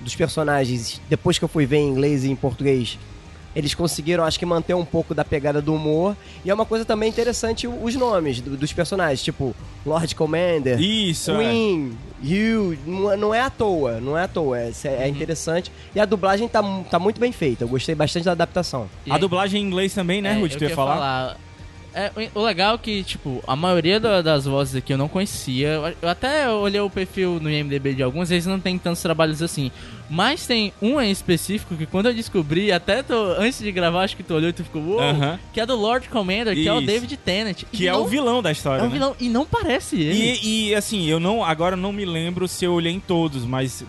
[0.00, 2.98] dos personagens, depois que eu fui ver em inglês e em português,
[3.56, 6.14] eles conseguiram, acho que, manter um pouco da pegada do humor.
[6.44, 11.30] E é uma coisa também interessante os nomes do- dos personagens, tipo Lord Commander, Isso,
[11.32, 11.38] é.
[11.38, 15.06] Queen, Hugh, não é- não é à toa, não é à toa, é, é Uhum.
[15.06, 15.72] interessante.
[15.94, 18.88] E a dublagem tá, tá muito bem feita, eu gostei bastante da adaptação.
[19.08, 20.42] A dublagem em inglês também, né, É, Ruth?
[20.42, 21.36] eu Tu ia queria falar?
[21.98, 25.80] É, o legal é que, tipo, a maioria da- das vozes aqui eu não conhecia.
[26.02, 29.70] Eu- até olhei o perfil no IMDB de alguns, eles não tem tantos trabalhos assim.
[30.10, 34.14] Mas tem um em específico que quando eu descobri, até tô, antes de gravar, acho
[34.14, 35.38] que tu olhou e tu ficou, uou, Aham.
[35.54, 36.82] que é do Lord Commander, que é o.
[36.82, 37.62] David Tennant.
[37.62, 38.92] E Que é não- o vilão da história, É um né?
[38.92, 40.38] vilão, e não parece ele.
[40.42, 41.42] E, e, assim, eu não.
[41.42, 43.82] Agora eu não me lembro se eu olhei em todos, mas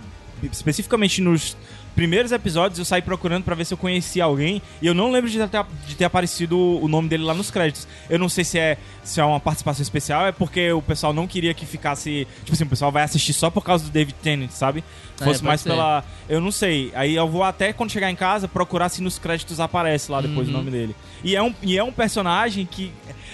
[0.52, 1.58] especificamente nos
[1.98, 5.30] primeiros episódios eu saí procurando pra ver se eu conhecia alguém e eu não lembro
[5.30, 7.88] de ter, de ter aparecido o nome dele lá nos créditos.
[8.10, 11.26] Eu não sei se é, se é uma participação especial, é porque o pessoal não
[11.28, 12.26] queria que ficasse.
[12.44, 14.84] Tipo assim, o pessoal vai assistir só por causa do David Tennant, sabe?
[15.20, 15.70] É, Fosse pode mais ser.
[15.70, 16.06] pela.
[16.30, 16.92] Eu não sei.
[16.94, 20.48] Aí eu vou até quando chegar em casa procurar se nos créditos aparece lá depois
[20.48, 20.54] Uhum.
[20.54, 20.96] o nome dele.
[21.24, 22.92] E é um, e é um personagem que,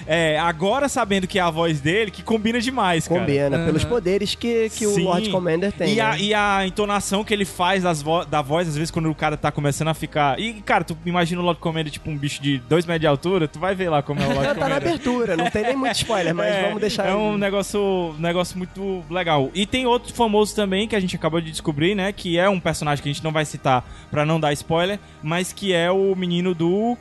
[0.08, 3.20] é, agora sabendo que é a voz dele, que combina demais, cara.
[3.20, 4.98] Combina, pelos poderes que, que o.
[5.04, 5.94] Lord Commander tem.
[5.96, 6.18] E, a, né?
[6.22, 9.36] e a entonação que ele faz das vo- da voz, às vezes, quando o cara
[9.38, 10.40] tá começando a ficar.
[10.40, 13.48] E, cara, tu imagina o Lord Commander, tipo, um bicho de 2 metros de altura,
[13.48, 14.88] tu vai ver lá como é o Lord Já tá na Commander.
[14.90, 17.08] abertura, não tem nem muito spoiler, mas É, vamos deixar.
[17.08, 19.50] É um negócio, negócio muito legal.
[19.54, 22.12] E tem outro famoso também que a gente acabou de descobrir, né?
[22.12, 25.52] Que é um personagem que a gente não vai citar pra não dar spoiler, mas
[25.54, 26.98] que é o menino do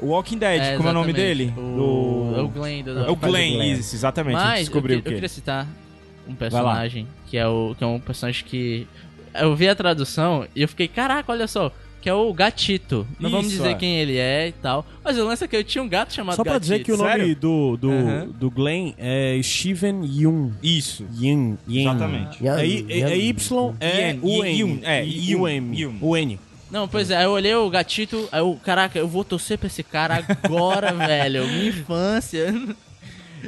[0.00, 0.76] Walking Dead.
[0.76, 1.52] Como é o nome dele?
[1.56, 2.82] O, Do- é o Glenn.
[2.82, 3.72] Do, É o Glenn, Glenn.
[3.72, 4.36] isso, exatamente.
[4.36, 5.14] a gente Mas eu, descobriu que- o eu quê?
[5.14, 5.66] queria citar
[6.28, 8.86] um personagem que é, o, que é um personagem que.
[9.34, 11.72] Eu vi a tradução e eu fiquei, caraca, olha só.
[12.00, 13.06] Que é o Gatito.
[13.20, 13.74] Não vamos Isso, dizer é.
[13.74, 14.84] quem ele é e tal.
[15.04, 16.72] Mas o lance é que eu tinha um gato chamado Só pra Gatito.
[16.72, 17.36] dizer que o nome Sério?
[17.36, 20.50] do, do, do Glenn é Steven Yun.
[20.60, 21.06] Isso.
[21.14, 21.56] Yin.
[21.68, 21.82] Yin.
[21.82, 22.44] Exatamente.
[22.44, 24.58] É, é, é Y, é U N.
[24.58, 25.80] Yun, é, Yun, U M.
[25.80, 25.98] Yun.
[26.00, 26.40] O N.
[26.72, 29.66] Não, pois é, aí eu olhei o gatito, aí eu, caraca, eu vou torcer pra
[29.68, 31.46] esse cara agora, velho.
[31.46, 32.52] Minha infância.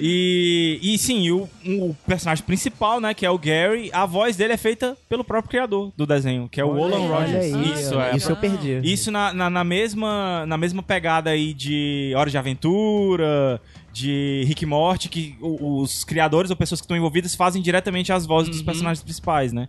[0.00, 4.52] E, e sim, o, o personagem principal, né, que é o Gary, a voz dele
[4.52, 7.54] é feita pelo próprio criador do desenho, que é o Olha Olan aí, Rogers.
[7.54, 8.16] aí, isso, é.
[8.16, 8.80] Isso eu perdi.
[8.82, 13.60] Isso na, na, na mesma, na mesma pegada aí de Hora de Aventura,
[13.92, 18.26] de Rick e Morty, que os criadores ou pessoas que estão envolvidas fazem diretamente as
[18.26, 18.64] vozes dos Uhum.
[18.64, 19.68] personagens principais, né?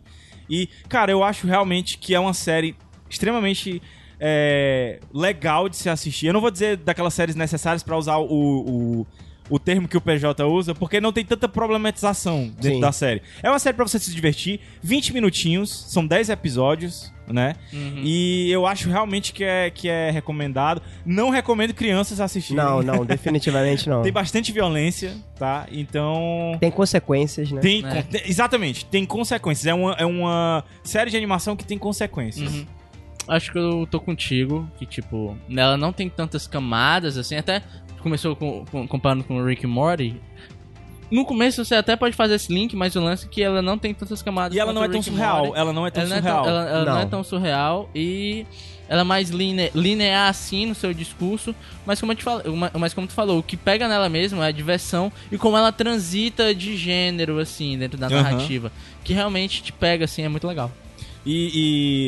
[0.50, 2.76] E, cara, eu acho realmente que é uma série
[3.10, 3.82] extremamente
[4.20, 6.28] é, legal de se assistir.
[6.28, 9.08] Eu não vou dizer daquelas séries necessárias pra usar o, o,
[9.50, 12.80] o termo que o PJ usa, porque não tem tanta problematização dentro Sim.
[12.80, 13.22] da série.
[13.44, 17.56] É uma série pra você se divertir, 20 minutinhos, são 10 episódios, né?
[17.72, 18.02] Uhum.
[18.04, 20.82] E eu acho realmente que é, que é recomendado.
[21.06, 22.64] Não recomendo crianças assistirem.
[22.64, 24.02] Não, não, definitivamente não.
[24.02, 25.68] Tem bastante violência, tá?
[25.72, 26.58] Então.
[26.60, 27.62] Tem consequências, né?
[27.62, 28.02] Tem, É.
[28.02, 29.66] tem- exatamente, tem consequências.
[29.68, 32.52] É uma, é uma série de animação que tem consequências.
[32.52, 32.66] Uhum.
[33.28, 37.64] Acho que eu tô contigo, que tipo, ela não tem tantas camadas, assim, até
[38.06, 40.16] começou com, com- comparando com o Rick Morty.
[41.10, 43.78] No começo você até pode fazer esse link, mas o lance é que ela não
[43.80, 44.56] tem tantas camadas.
[44.56, 45.56] E ela quanto não é tão surreal.
[45.56, 46.44] Ela não é tão Ela, não é, surreal.
[46.44, 46.98] tão, ela, ela não.
[46.98, 47.10] é Não.
[47.10, 48.46] tão surreal e
[48.88, 52.44] ela é mais line, linear assim no seu discurso, mas como, eu te falo,
[52.80, 55.72] mas como tu falou, o que pega nela mesmo é a diversão e como ela
[55.72, 58.72] transita de gênero assim dentro da narrativa,
[59.04, 60.72] que realmente te pega assim, é muito legal.
[61.26, 61.50] E.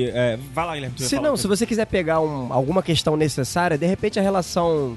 [0.05, 0.99] e, é, vai lá, Guilherme.
[0.99, 4.95] Se não, se você quiser pegar um- alguma questão necessária, de repente a relação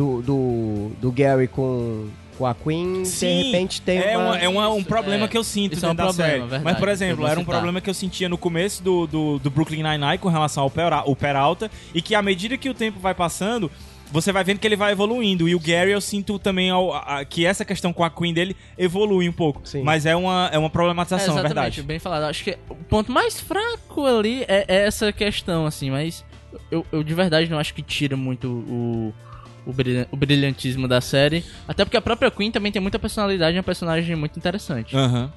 [0.00, 2.08] do, do, do Gary com,
[2.38, 4.26] com a Queen, Sim, de repente tem é, uma...
[4.30, 5.28] uma- é uma- um problema é.
[5.28, 6.40] que eu sinto Isso é um da problema, série.
[6.40, 9.50] verdade, Mas, por exemplo, era um problema que eu sentia no começo do, do, do
[9.50, 12.98] Brooklyn Nine-Nine com relação ao Pera- o Peralta e que à medida que o tempo
[12.98, 13.70] vai passando,
[14.10, 15.46] você vai vendo que ele vai evoluindo.
[15.48, 18.56] E o Gary, eu sinto também ao- a- que essa questão com a Queen dele
[18.78, 19.60] evolui um pouco.
[19.64, 19.82] Sim.
[19.82, 21.82] Mas é uma, é uma problematização, é, exatamente, verdade.
[21.82, 22.22] bem falado.
[22.24, 26.24] Acho que o ponto mais fraco ali é é essa questão, assim, mas
[26.70, 29.14] eu, eu de verdade não acho que tira muito o,
[29.70, 31.44] o, brilhan- o brilhantismo da série.
[31.66, 34.96] Até porque a própria Queen também tem muita personalidade, é um personagem muito interessante.
[34.96, 35.32] Aham.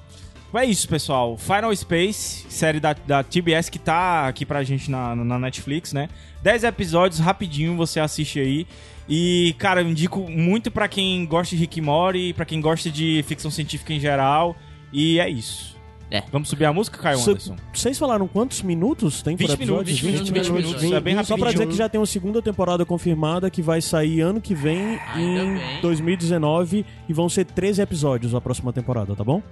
[0.56, 1.36] É isso, pessoal.
[1.36, 6.08] Final Space, série da, da TBS que tá aqui pra gente na, na Netflix, né?
[6.44, 8.64] 10 episódios, rapidinho, você assiste aí.
[9.08, 13.24] E, cara, eu indico muito pra quem gosta de Rick Morty, pra quem gosta de
[13.26, 14.56] ficção científica em geral.
[14.92, 15.73] E é isso.
[16.10, 16.22] É.
[16.30, 17.56] Vamos subir a música, Caio Cê- Anderson?
[17.72, 19.74] Vocês falaram quantos minutos tem por 20 episódio?
[19.94, 20.82] minutos, 20 minutos, 20 minutos.
[20.82, 20.96] minutos.
[20.96, 21.68] É bem Só pra dizer rapidinho.
[21.70, 25.54] que já tem uma segunda temporada confirmada que vai sair ano que vem, Ainda em
[25.56, 25.80] bem.
[25.82, 29.42] 2019, e vão ser 13 episódios a próxima temporada, tá bom?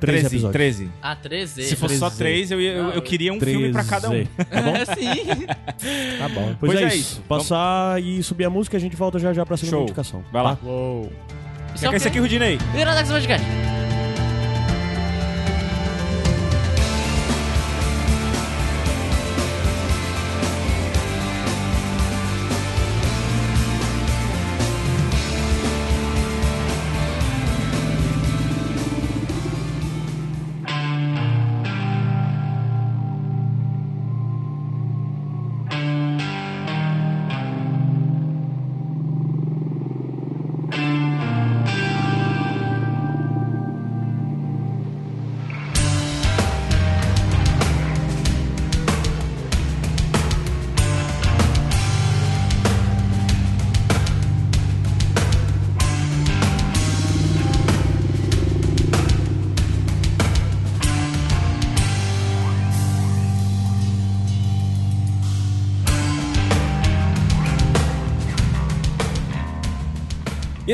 [0.00, 0.52] 13 13, episódios.
[0.52, 0.90] 13.
[1.00, 1.62] Ah, 13.
[1.62, 2.48] Se fosse só 13.
[2.48, 4.10] 3, eu, eu, eu queria um filme pra cada um.
[4.10, 4.74] 13, Tá bom?
[4.76, 5.46] É, sim.
[6.18, 6.56] Tá bom.
[6.58, 6.96] Pois, Pois é, é isso.
[6.96, 7.20] isso.
[7.22, 9.82] Passar e subir a música, a gente volta já já pra segunda Show.
[9.84, 10.24] indicação.
[10.32, 10.56] Vai lá.
[10.56, 10.66] tá?
[10.66, 11.12] Uou.
[11.74, 12.58] Isso Quer que esse aqui, Rudinei?
[12.76, 13.46] Iradex Podcast.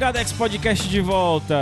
[0.09, 1.55] Iradex Podcast de volta.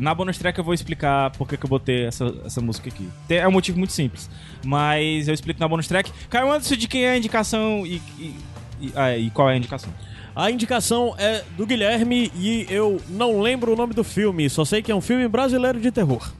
[0.00, 3.08] Na bonus track eu vou explicar por que eu botei essa, essa música aqui.
[3.28, 4.30] É um motivo muito simples,
[4.64, 6.12] mas eu explico na bonus track.
[6.30, 8.36] Caio Anderson, de quem é a indicação e, e,
[8.82, 9.92] e- ah, e qual é a indicação?
[10.34, 14.80] A indicação é do Guilherme e eu não lembro o nome do filme, só sei
[14.80, 16.30] que é um filme brasileiro de terror.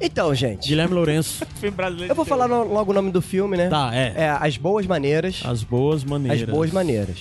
[0.00, 1.44] Então, gente, Guilherme Lourenço.
[1.60, 2.10] Filme brasileiro.
[2.12, 3.68] eu vou falar no- logo o nome do filme, né?
[3.68, 4.14] Tá, é.
[4.16, 5.42] É As Boas Maneiras.
[5.44, 6.40] As boas maneiras.
[6.42, 7.18] As Boas Maneiras.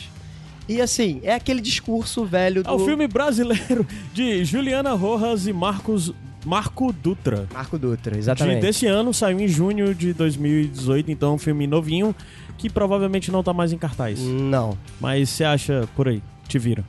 [0.67, 5.53] E assim, é aquele discurso velho do É o filme brasileiro de Juliana Rojas e
[5.53, 6.13] Marcos
[6.45, 7.47] Marco Dutra.
[7.53, 8.61] Marco Dutra, De, exatamente.
[8.61, 12.15] desse ano, saiu em junho de 2018, então é um filme novinho
[12.57, 14.19] que provavelmente não tá mais em cartaz.
[14.19, 14.77] Não.
[14.99, 16.85] Mas você acha por aí, te vira.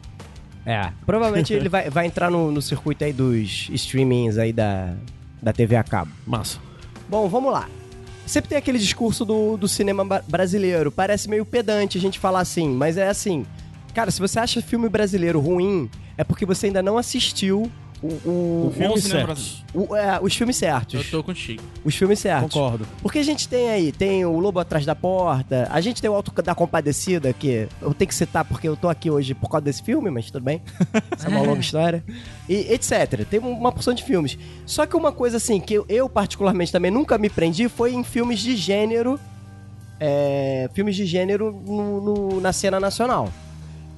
[0.65, 0.93] É.
[1.05, 4.95] Provavelmente ele vai, vai entrar no, no circuito aí dos streamings aí da,
[5.43, 6.13] da TV a cabo.
[6.27, 6.59] Massa.
[7.09, 7.69] Bom, vamos lá.
[8.27, 10.93] Sempre tem aquele discurso do, do cinema brasileiro.
[10.93, 13.47] Parece meio pedante a gente falar assim, mas é assim.
[13.99, 17.69] Cara, se você acha filme brasileiro ruim, é porque você ainda não assistiu
[18.01, 19.41] o, o- O filme certo.
[19.75, 20.95] o- é, os filmes certos.
[21.05, 21.61] Eu tô contigo.
[21.85, 22.53] Os filmes certos.
[22.55, 22.87] Concordo.
[23.03, 26.15] Porque a gente tem aí, tem o Lobo Atrás da Porta, a gente tem o
[26.15, 29.65] Alto da Compadecida, que eu tenho que citar porque eu tô aqui hoje por causa
[29.65, 30.63] desse filme, mas tudo bem.
[31.17, 32.05] Isso é uma longa história.
[32.49, 33.27] E etc.
[33.29, 34.39] Tem uma porção de filmes.
[34.65, 38.05] Só que uma coisa assim, que eu, eu particularmente também nunca me prendi foi em
[38.05, 39.19] filmes de gênero.
[40.01, 43.29] é, filmes de gênero no- no- na cena nacional.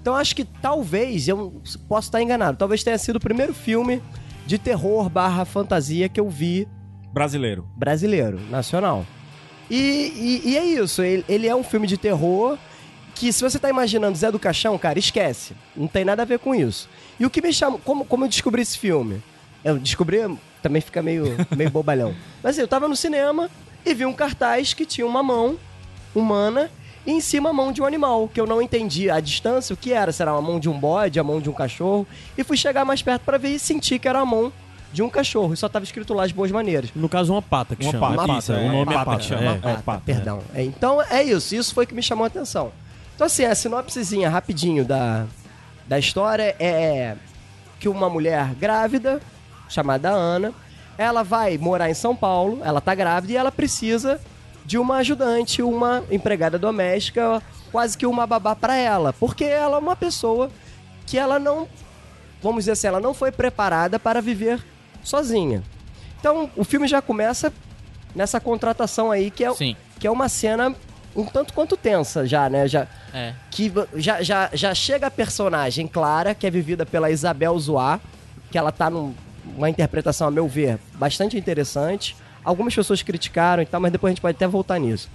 [0.00, 4.02] Então acho que talvez, eu posso estar enganado, talvez tenha sido o primeiro filme
[4.46, 6.66] de terror barra fantasia que eu vi
[7.12, 7.66] Brasileiro.
[7.76, 9.04] brasileiro, nacional.
[9.70, 9.76] E,
[10.44, 12.56] e- e é isso, ele, ele é um filme de terror
[13.14, 15.54] que se você tá imaginando Zé do Caixão, cara, esquece.
[15.76, 16.88] Não tem nada a ver com isso.
[17.18, 17.78] E o que me chama...
[17.78, 19.22] Como, como eu descobri esse filme?
[19.62, 20.18] Eu descobri...
[20.62, 22.14] Também fica meio, meio bobalhão.
[22.42, 23.50] Mas assim, eu tava no cinema
[23.84, 25.58] e vi um cartaz que tinha uma mão
[26.14, 26.70] humana
[27.11, 29.77] e em cima a mão de um animal, que eu não entendi a distância, o
[29.77, 30.12] que era.
[30.12, 32.07] Será uma mão de um bode, a mão de um cachorro?
[32.38, 34.53] E fui chegar mais perto pra ver e senti que era a mão
[34.92, 35.53] de um cachorro.
[35.53, 36.90] E só tava escrito lá as boas maneiras.
[36.94, 38.16] No caso, uma pata que Uma chama.
[38.16, 38.64] pata, é isso, pata.
[38.64, 39.18] é, o nome é pata pata.
[39.18, 39.55] que chama, é.
[39.55, 39.59] é.
[39.59, 40.42] pata, pata, perdão.
[40.55, 42.73] É, então é isso, isso foi que me chamou a atenção.
[43.14, 45.27] Então assim, a sinopsezinha rapidinho da,
[45.87, 47.16] da história é
[47.79, 49.20] que uma mulher grávida,
[49.68, 50.53] chamada Ana,
[50.96, 54.20] ela vai morar em São Paulo, ela tá grávida e ela precisa
[54.64, 57.42] de uma ajudante, uma empregada doméstica,
[57.73, 60.51] quase que uma babá pra ela, porque ela é uma pessoa
[61.07, 61.68] que ela não,
[62.42, 64.64] vamos dizer assim, ela não foi preparada para viver
[65.03, 65.62] sozinha.
[66.18, 67.53] Então, o filme já começa
[68.14, 69.77] nessa contratação aí que é, Sim.
[69.99, 70.75] que é uma cena
[71.14, 72.68] um tanto quanto tensa já, né?
[72.68, 73.35] Já, É.
[73.51, 77.99] que já, já, já chega a personagem Clara, que é vivida pela Isabel Zoá,
[78.51, 82.16] que ela tá numa interpretação, a meu ver, bastante interessante.
[82.44, 85.09] Algumas pessoas criticaram e tal, mas depois a gente pode até voltar nisso.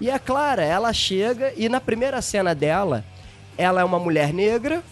[0.00, 3.04] E a Clara, ela chega e na primeira cena dela,
[3.56, 4.82] ela é uma mulher negra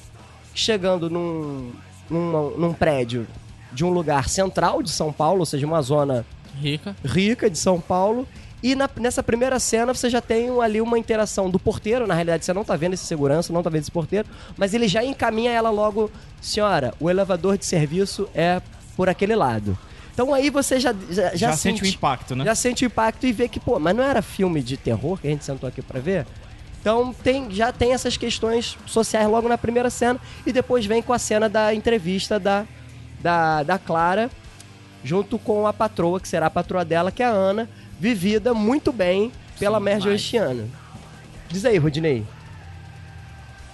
[0.55, 1.73] chegando num,
[2.09, 3.27] num, num prédio
[3.73, 6.25] de um lugar central de São Paulo, ou seja, uma zona
[6.61, 6.95] Rica.
[7.05, 8.27] rica de São Paulo.
[8.63, 12.45] E na- nessa primeira cena você já tem ali uma interação do porteiro, na realidade
[12.45, 15.51] você não tá vendo esse segurança, não tá vendo esse porteiro, mas ele já encaminha
[15.51, 16.11] ela logo,
[16.43, 18.61] senhora, o elevador de serviço é
[18.97, 19.79] por aquele lado.
[20.13, 22.45] Então aí você já já, Já, sente o impacto, né?
[22.45, 25.27] já sente o impacto e vê que, pô, mas não era filme de terror que
[25.27, 26.27] a gente sentou aqui pra ver?
[26.81, 31.13] Então tem, já tem essas questões sociais logo na primeira cena e depois vem com
[31.13, 32.65] a cena da entrevista da,
[33.21, 34.31] da, da Clara
[35.05, 37.69] junto com a patroa, que será a patroa dela, que é a Ana,
[37.99, 40.05] vivida muito bem pela demais.
[40.05, 40.67] Ostiana.
[41.49, 42.25] Diz aí, Rodinei,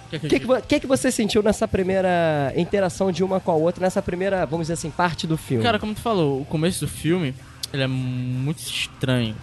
[0.07, 3.83] O que, que que, que, você sentiu nessa primeira interação de uma com a outra,
[3.83, 5.63] nessa primeira, vamos dizer assim, parte do filme?
[5.63, 7.33] Cara, como tu falou, o começo do filme,
[7.73, 9.35] ele é muito estranho.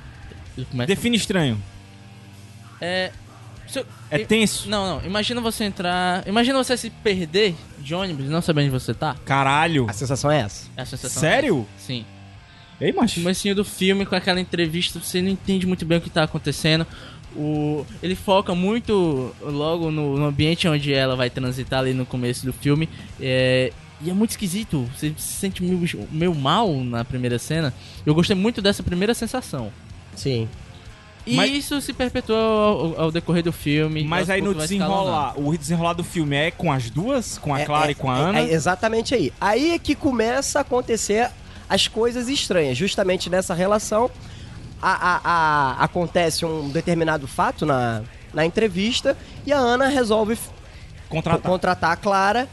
[0.57, 0.87] Ele começa...
[0.87, 1.61] Define estranho.
[2.81, 3.11] É...
[3.75, 4.69] eu- É tenso.
[4.69, 5.07] Não, não.
[5.07, 6.27] Imagina você entrar...
[6.27, 9.17] Imagina você se perder de ônibus e não saber onde você tá.
[9.25, 9.87] Caralho.
[9.89, 10.67] A sensação é essa.
[10.77, 11.21] É a sensação.
[11.21, 11.67] Sério?
[11.77, 12.07] Sim.
[12.81, 13.21] Ei, macho.
[13.21, 16.25] O comecinho do filme, com aquela entrevista, você não entende muito bem o que tá
[16.25, 16.87] acontecendo.
[17.37, 17.85] O...
[18.03, 22.53] Ele foca muito logo no, no ambiente onde ela vai transitar ali no começo do
[22.53, 22.89] filme.
[23.21, 23.73] É...
[24.01, 24.89] E é muito esquisito.
[24.95, 27.73] Você se sente meio, meio mal na primeira cena.
[28.05, 29.73] Eu gostei muito dessa primeira sensação.
[30.15, 30.49] Sim.
[31.27, 32.39] E Mas- isso se perpetuou
[32.97, 34.05] ao, ao decorrer do filme.
[34.05, 37.39] Mas aí no desenrolar, o desenrolar do filme é com as duas?
[37.39, 38.39] Com a É- Clara é- e com a é- Ana?
[38.41, 39.33] é exatamente aí.
[39.41, 41.31] Aí é que começa a acontecer
[41.67, 42.77] as coisas estranhas.
[42.77, 44.11] Justamente nessa relação,
[44.87, 45.21] a- a-
[45.81, 49.17] a- acontece um determinado fato na, na entrevista
[49.47, 50.39] e a Ana resolve
[51.09, 51.51] Contratar.
[51.51, 52.49] contratar a Clara.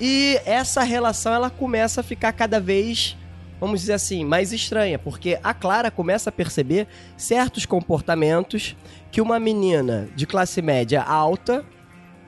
[0.00, 3.16] E essa relação ela começa a ficar cada vez,
[3.60, 8.74] vamos dizer assim, mais estranha, porque a Clara começa a perceber certos comportamentos
[9.10, 11.64] que uma menina de classe média alta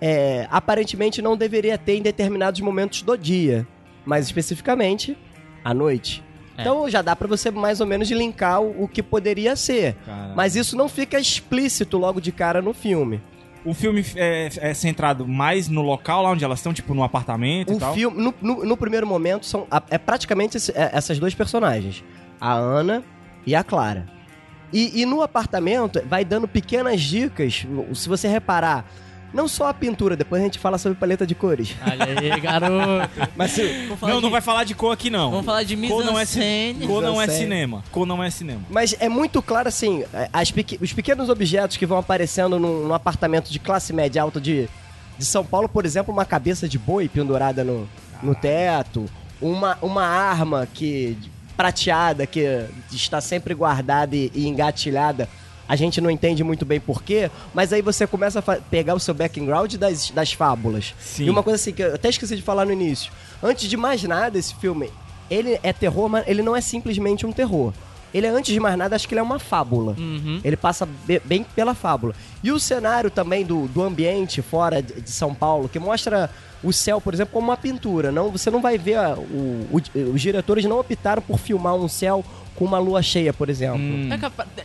[0.01, 3.67] é, aparentemente não deveria ter em determinados momentos do dia,
[4.05, 5.17] mais especificamente
[5.65, 6.23] à noite.
[6.57, 6.61] É.
[6.63, 9.95] Então já dá pra você mais ou menos linkar o, o que poderia ser.
[10.05, 10.33] Cara.
[10.37, 13.21] Mas isso não fica explícito logo de cara no filme.
[13.65, 17.73] O filme é, é centrado mais no local lá onde elas estão, tipo no apartamento
[17.73, 17.95] e O tal.
[17.95, 22.03] filme, no, no- no primeiro momento, são é praticamente esse- é- essas dois personagens:
[22.41, 23.05] a Ana
[23.47, 24.07] e a Clara.
[24.73, 27.65] E, e no apartamento, vai dando pequenas dicas.
[27.95, 28.85] Se você reparar,
[29.33, 31.74] não só a pintura, depois a gente fala sobre paleta de cores.
[31.87, 32.05] Olha
[32.35, 33.11] aí, garoto.
[33.37, 35.30] Mas se, Não, de, não vai falar de cor aqui não.
[35.30, 37.39] Vamos falar de Cor não é, ci- cor não é Mise-en-scène.
[37.39, 37.85] cinema.
[37.91, 38.61] Cor não é cinema.
[38.70, 42.95] Mas é muito claro, assim, as peque- os pequenos objetos que vão aparecendo num, num
[42.95, 44.68] apartamento de classe média alta de,
[45.18, 47.89] de São Paulo, por exemplo, uma cabeça de boi pendurada no,
[48.22, 49.07] no teto,
[49.41, 51.16] uma, uma arma que
[51.57, 55.28] prateada que está sempre guardada e, e engatilhada.
[55.73, 59.14] A gente não entende muito bem porquê, mas aí você começa a pegar o seu
[59.14, 60.95] background das, das fábulas.
[61.01, 61.25] Sim.
[61.25, 63.11] E uma coisa assim que eu até esqueci de falar no início.
[63.43, 64.91] Antes de mais nada, esse filme,
[65.31, 67.73] ele é terror, mas ele não é simplesmente um terror.
[68.12, 69.95] Ele é, antes de mais nada, acho que ele é uma fábula.
[69.99, 70.43] Uhum.
[70.45, 72.14] Ele passa be- bem pela fábula.
[72.45, 76.29] E o cenário também do, do ambiente fora de, de São Paulo, que mostra
[76.62, 78.12] o céu, por exemplo, como uma pintura.
[78.12, 78.97] Não, você não vai ver.
[78.97, 82.23] a- o- o- os diretores não optaram por filmar um céu
[82.55, 83.79] com uma lua cheia, por exemplo.
[83.81, 84.09] Hum.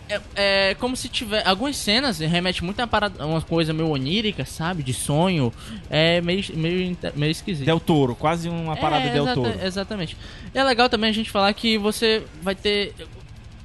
[0.10, 0.22] É, é-
[0.70, 1.48] é como se tiver.
[1.48, 4.84] Algumas cenas remete muito a parada, uma coisa meio onírica, sabe?
[4.84, 5.54] De sonho.
[5.90, 7.66] É meio, meio, meio esquisito.
[7.66, 9.66] Del Toro, quase uma parada é, Del exata- Toro.
[9.66, 10.18] Exatamente.
[10.54, 12.94] E é legal também a gente falar que você vai ter.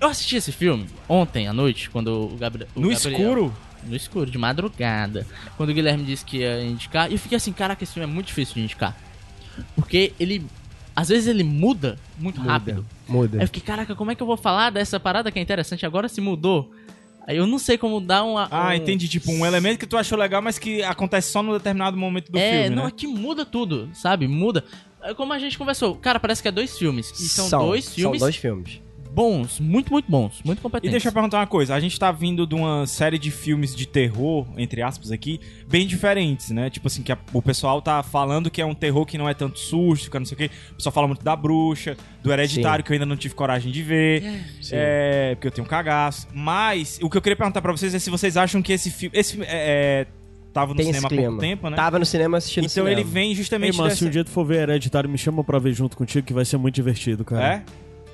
[0.00, 3.54] Eu assisti esse filme ontem à noite, quando o No Gabriel- escuro?
[3.84, 5.26] No escuro, de madrugada.
[5.56, 8.12] Quando o Guilherme disse que ia indicar, e eu fiquei assim, caraca, esse filme é
[8.12, 8.96] muito difícil de indicar.
[9.74, 10.44] Porque ele.
[10.94, 12.84] Às vezes ele muda muito rápido.
[13.08, 13.38] Muda.
[13.38, 15.86] Aí eu fiquei, caraca, como é que eu vou falar dessa parada que é interessante?
[15.86, 16.70] Agora se mudou.
[17.26, 18.48] Aí eu não sei como dar uma.
[18.50, 19.08] Ah, um- entendi.
[19.08, 22.38] Tipo, um elemento que tu achou legal, mas que acontece só num determinado momento do
[22.38, 22.88] é, filme, não, né?
[22.88, 24.26] é que muda tudo, sabe?
[24.26, 24.64] Muda.
[25.02, 27.10] É Como a gente conversou, cara, parece que é dois filmes.
[27.20, 28.80] E são, dois filmes São dois filmes.
[29.14, 30.90] Bons, muito, muito bons, muito E competentes.
[30.90, 33.86] deixa eu perguntar uma coisa, a gente tá vindo de uma série de filmes de
[33.86, 35.38] terror, entre aspas aqui,
[35.68, 36.70] bem diferentes, né?
[36.70, 39.34] Tipo assim, que a- o pessoal tá falando que é um terror que não é
[39.34, 40.50] tanto susto, que é não sei o quê.
[40.72, 43.82] O pessoal fala muito da bruxa, do hereditário, que eu ainda não tive coragem de
[43.82, 44.22] ver.
[44.70, 46.26] É, porque eu tenho um cagaço.
[46.32, 49.16] Mas, o que eu queria perguntar pra vocês é se vocês acham que esse filme.
[49.18, 50.06] Esse filme é, é,
[50.52, 51.76] tava no Tem cinema há pouco tempo, né?
[51.76, 52.90] Tava no cinema assistindo então cinema.
[53.00, 54.06] ele vem Ei, justamente mano, se dessa...
[54.06, 56.56] um dia tu for ver Hereditário, me chama pra ver junto contigo, que vai ser
[56.56, 57.54] muito divertido, cara.
[57.56, 57.62] É?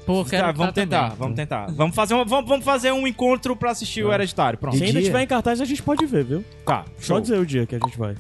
[0.09, 1.17] Pô, quero Tá, vamos tentar, também.
[1.19, 1.67] vamos tentar.
[1.71, 4.59] Vamos fazer, um, vamos, vamos fazer um encontro pra assistir o Hereditário.
[4.59, 4.79] Pronto.
[4.79, 6.43] Se ainda tiver em cartaz, a gente pode ver, viu?
[6.65, 8.15] Tá, Só dizer o dia que a gente vai.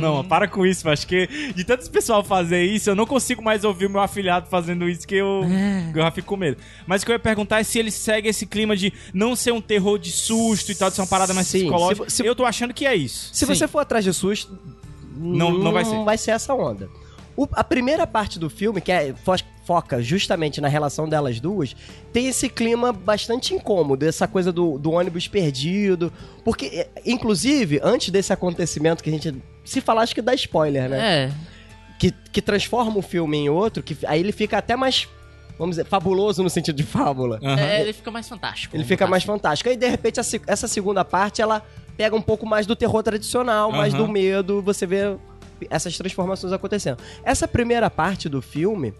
[0.00, 3.62] Não, para com isso, acho que de tanto pessoal fazer isso, eu não consigo mais
[3.62, 5.42] ouvir o meu afilhado fazendo isso, que eu,
[5.92, 6.56] que eu já fico com medo.
[6.88, 9.52] Mas o que eu ia perguntar é se ele segue esse clima de não ser
[9.52, 12.10] um terror de susto e tal, de ser uma parada mais Sim, psicológica.
[12.10, 13.30] se se- Eu tô achando que é isso.
[13.32, 13.54] Se Sim.
[13.54, 14.58] você for atrás de susto,
[15.16, 15.94] Não- não vai ser.
[15.94, 16.88] Não vai ser essa onda.
[17.36, 19.34] O- a primeira parte do filme, que é, fo-
[19.64, 21.74] foca justamente na relação delas duas,
[22.12, 26.12] tem esse clima bastante incômodo, essa coisa do, do ônibus perdido.
[26.44, 29.34] Porque, é, inclusive, antes desse acontecimento que a gente.
[29.64, 31.24] Se falar, acho que dá spoiler, né?
[31.26, 31.30] É,
[31.98, 35.08] Que, que transforma o filme em outro, que aí ele fica até mais.
[35.58, 37.40] Vamos dizer, fabuloso no sentido de fábula.
[37.42, 37.58] Aham.
[37.60, 38.76] é, ele fica mais fantástico.
[38.76, 39.70] Ele fica mais fantástico.
[39.70, 41.62] Aí, de repente, essa segunda parte, ela
[41.96, 44.02] pega um pouco mais do terror tradicional, mais Aham.
[44.04, 45.16] do medo, você vê
[45.70, 46.98] essas transformações acontecendo.
[47.24, 48.92] Essa primeira parte do filme,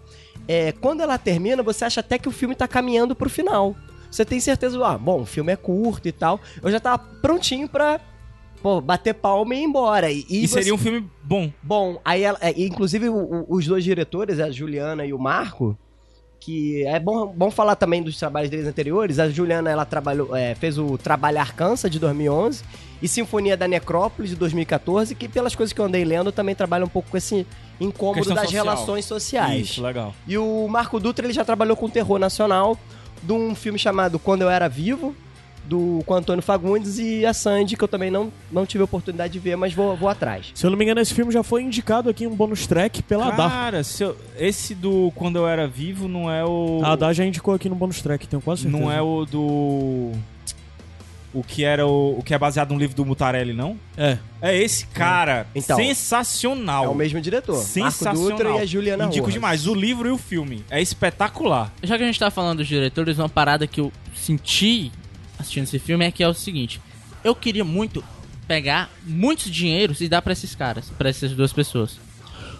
[0.47, 3.75] é, quando ela termina, você acha até que o filme tá caminhando pro final.
[4.09, 6.39] Você tem certeza, ah, bom, o filme é curto e tal.
[6.63, 7.99] Eu já tava prontinho pra
[8.61, 10.11] pô, bater palma e ir embora.
[10.11, 11.51] E, E, você- seria um filme bom.
[11.61, 15.77] Bom, aí ela, é, inclusive o- o- os dois diretores, a Juliana e o Marco,
[16.39, 19.19] que é bom, bom falar também dos trabalhos deles anteriores.
[19.19, 22.63] A Juliana ela trabalhou, é, fez o Trabalhar Cansa de 2011
[23.01, 26.85] e Sinfonia da Necrópolis de 2014, que pelas coisas que eu andei lendo também trabalha
[26.85, 27.45] um pouco com esse
[27.79, 28.65] incômodo Questão das social.
[28.65, 29.69] relações sociais.
[29.69, 30.13] Isso, legal.
[30.27, 32.77] E o Marco Dutra ele já trabalhou com terror nacional
[33.21, 35.15] de um filme chamado Quando Eu Era Vivo,
[35.67, 39.33] do com Antônio Fagundes e a Sandy, que eu também não, não tive a oportunidade
[39.33, 40.51] de ver, mas vou, vou atrás.
[40.55, 43.03] Se eu não me engano, esse filme já foi indicado aqui em um bônus track
[43.03, 43.49] pela Adar.
[43.49, 46.81] Cara, eu- esse do Quando Eu Era Vivo não é o...
[46.83, 48.81] A Adar já indicou aqui no bônus track, tenho quase certeza.
[48.83, 50.11] Não é o do...
[51.33, 53.77] O que era o, o que é baseado no livro do Mutarelli, não?
[53.95, 54.17] É.
[54.41, 55.45] É esse cara.
[55.53, 56.85] Então, sensacional.
[56.85, 57.57] É o mesmo diretor.
[57.57, 58.15] Sensacional.
[58.15, 59.33] Marco Dutra e a Juliana Indico Rojas.
[59.33, 59.67] demais.
[59.67, 60.63] O livro e o filme.
[60.69, 61.71] É espetacular.
[61.83, 64.91] Já que a gente tá falando dos diretores, uma parada que eu senti
[65.39, 66.79] assistindo esse filme é que é o seguinte:
[67.23, 68.03] eu queria muito
[68.47, 71.99] pegar muitos dinheiros e dar pra esses caras, pra essas duas pessoas.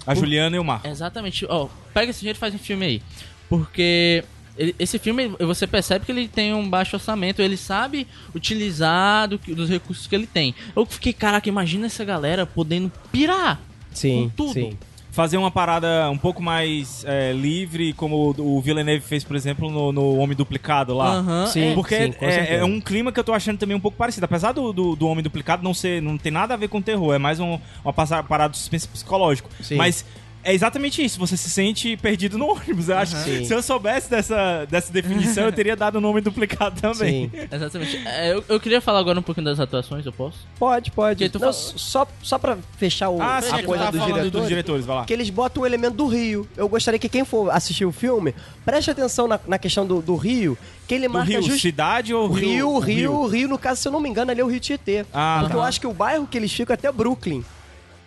[0.05, 0.87] A Juliana e o Marco.
[0.87, 3.01] Exatamente, ó, pega esse dinheiro e faz um filme aí.
[3.49, 4.23] Porque
[4.57, 9.37] ele- esse filme, você percebe que ele tem um baixo orçamento, ele sabe utilizar do
[9.37, 10.55] dos recursos que ele tem.
[10.75, 13.59] Eu fiquei, caraca, imagina essa galera podendo pirar.
[13.93, 14.53] Sim, Com tudo.
[14.53, 14.77] sim.
[15.11, 19.91] Fazer uma parada um pouco mais é, livre, como o Villeneuve fez, por exemplo, no,
[19.91, 21.15] no Homem Duplicado lá.
[21.15, 21.71] Aham, Sim.
[21.71, 21.73] é.
[21.73, 24.25] Porque Sim, é, é um clima que eu tô achando também um pouco parecido.
[24.25, 26.01] Apesar do, do, do Homem Duplicado não ser.
[26.01, 29.49] não tem nada a ver com terror, é mais um, uma parada de suspense psicológico.
[29.61, 29.75] Sim.
[29.75, 30.05] Mas
[30.43, 32.87] é exatamente isso, você se sente perdido no ônibus.
[32.89, 33.45] Eu acho que Sim.
[33.45, 37.29] se eu soubesse dessa, dessa definição, eu teria dado o nome duplicado também.
[37.29, 37.47] Sim.
[37.51, 37.97] Exatamente.
[38.05, 40.39] É, eu, eu queria falar agora um pouquinho das atuações, eu posso?
[40.57, 41.23] Pode, pode.
[41.33, 44.85] Não, fala- só, só pra fechar o, Ah, a é coisa dos diretores, dos diretores,
[44.85, 45.05] vai lá.
[45.05, 46.47] que eles botam o elemento do rio.
[46.55, 48.33] Eu gostaria que quem for assistir o filme,
[48.63, 50.57] preste atenção na, na questão do, do rio,
[50.87, 52.49] que ele Do marca Rio, just- cidade ou o Rio?
[52.49, 54.47] Rio, o Rio, Rio, Rio, no caso, se eu não me engano, ali é o
[54.47, 55.05] Rio Tietê.
[55.13, 55.67] Ah, Porque eu tá.
[55.67, 57.43] acho que o bairro que eles ficam é até Brooklyn.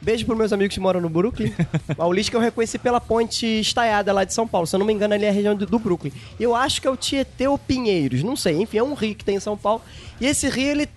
[0.03, 1.53] Beijo pros meus amigos que moram no Brooklyn.
[1.97, 4.67] Paulista que eu reconheci pela ponte estaiada lá de São Paulo.
[4.67, 6.13] Se eu não me engano, ali é a região do, Brooklyn.
[6.39, 8.63] Eu acho que é o Tietê ou Pinheiros, não sei.
[8.63, 9.83] Enfim, é um rio que tem em São Paulo.
[10.21, 10.89] E esse rio, ele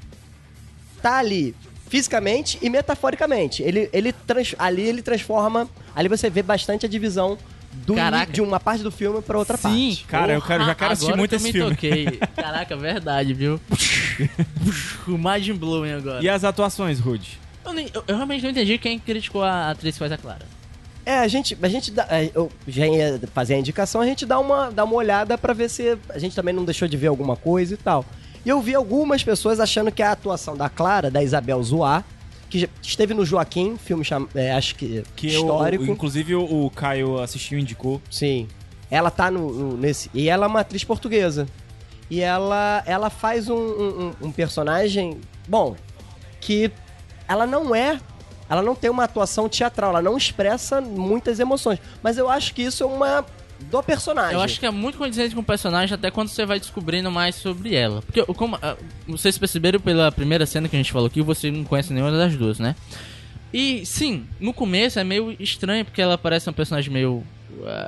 [1.02, 1.54] tá ali
[1.90, 3.62] fisicamente e metaforicamente.
[3.62, 5.70] Ele, ele trans- ali ele transforma...
[5.96, 7.38] Ali você vê bastante a divisão
[7.72, 7.96] do,
[8.32, 10.06] de uma parte do filme pra outra Sim, parte.
[10.06, 11.76] Cara, eu quero- já quero assistir muito que eu esse me filme.
[11.76, 12.20] Toquei.
[12.36, 13.60] Caraca, verdade, viu?
[15.08, 16.24] o mind blowing agora.
[16.24, 17.43] E as atuações, Rude?
[17.66, 20.46] Eu, nem- eu- eu realmente não entendi quem criticou a atriz que faz a Clara.
[21.06, 24.26] É, a gente, a gente dá, é, eu já ia fazer a indicação, a gente
[24.26, 27.08] dá uma, dá uma olhada pra ver se a gente também não deixou de ver
[27.08, 28.06] alguma coisa e tal.
[28.46, 32.04] E eu vi algumas pessoas achando que a atuação da Clara, da Isabel Zoá,
[32.50, 35.84] que esteve no Joaquim, filme cham, é, acho que, Que eu- histórico.
[35.86, 38.02] inclusive o, Caio assistiu e indicou.
[38.10, 38.48] Sim.
[38.92, 40.10] Ela tá no, no- nesse.
[40.14, 41.48] E ela é uma atriz portuguesa.
[42.10, 45.20] E ela, ela faz um, um- um- um personagem.
[45.48, 45.76] Bom,
[46.40, 46.70] que
[47.28, 48.00] ela não é.
[48.50, 51.80] Ela não tem uma atuação teatral, ela não expressa muitas emoções.
[52.04, 53.26] Mas eu acho que isso é uma.
[53.60, 54.34] do personagem.
[54.34, 57.36] Eu acho que é muito condizente com o personagem até quando você vai descobrindo mais
[57.36, 58.02] sobre ela.
[58.02, 58.76] Porque, como, ah,
[59.08, 62.36] vocês perceberam pela primeira cena que a gente falou aqui, você não conhece nenhuma das
[62.36, 62.76] duas, né?
[63.54, 67.24] E sim, no começo é meio estranho porque ela parece um personagem meio.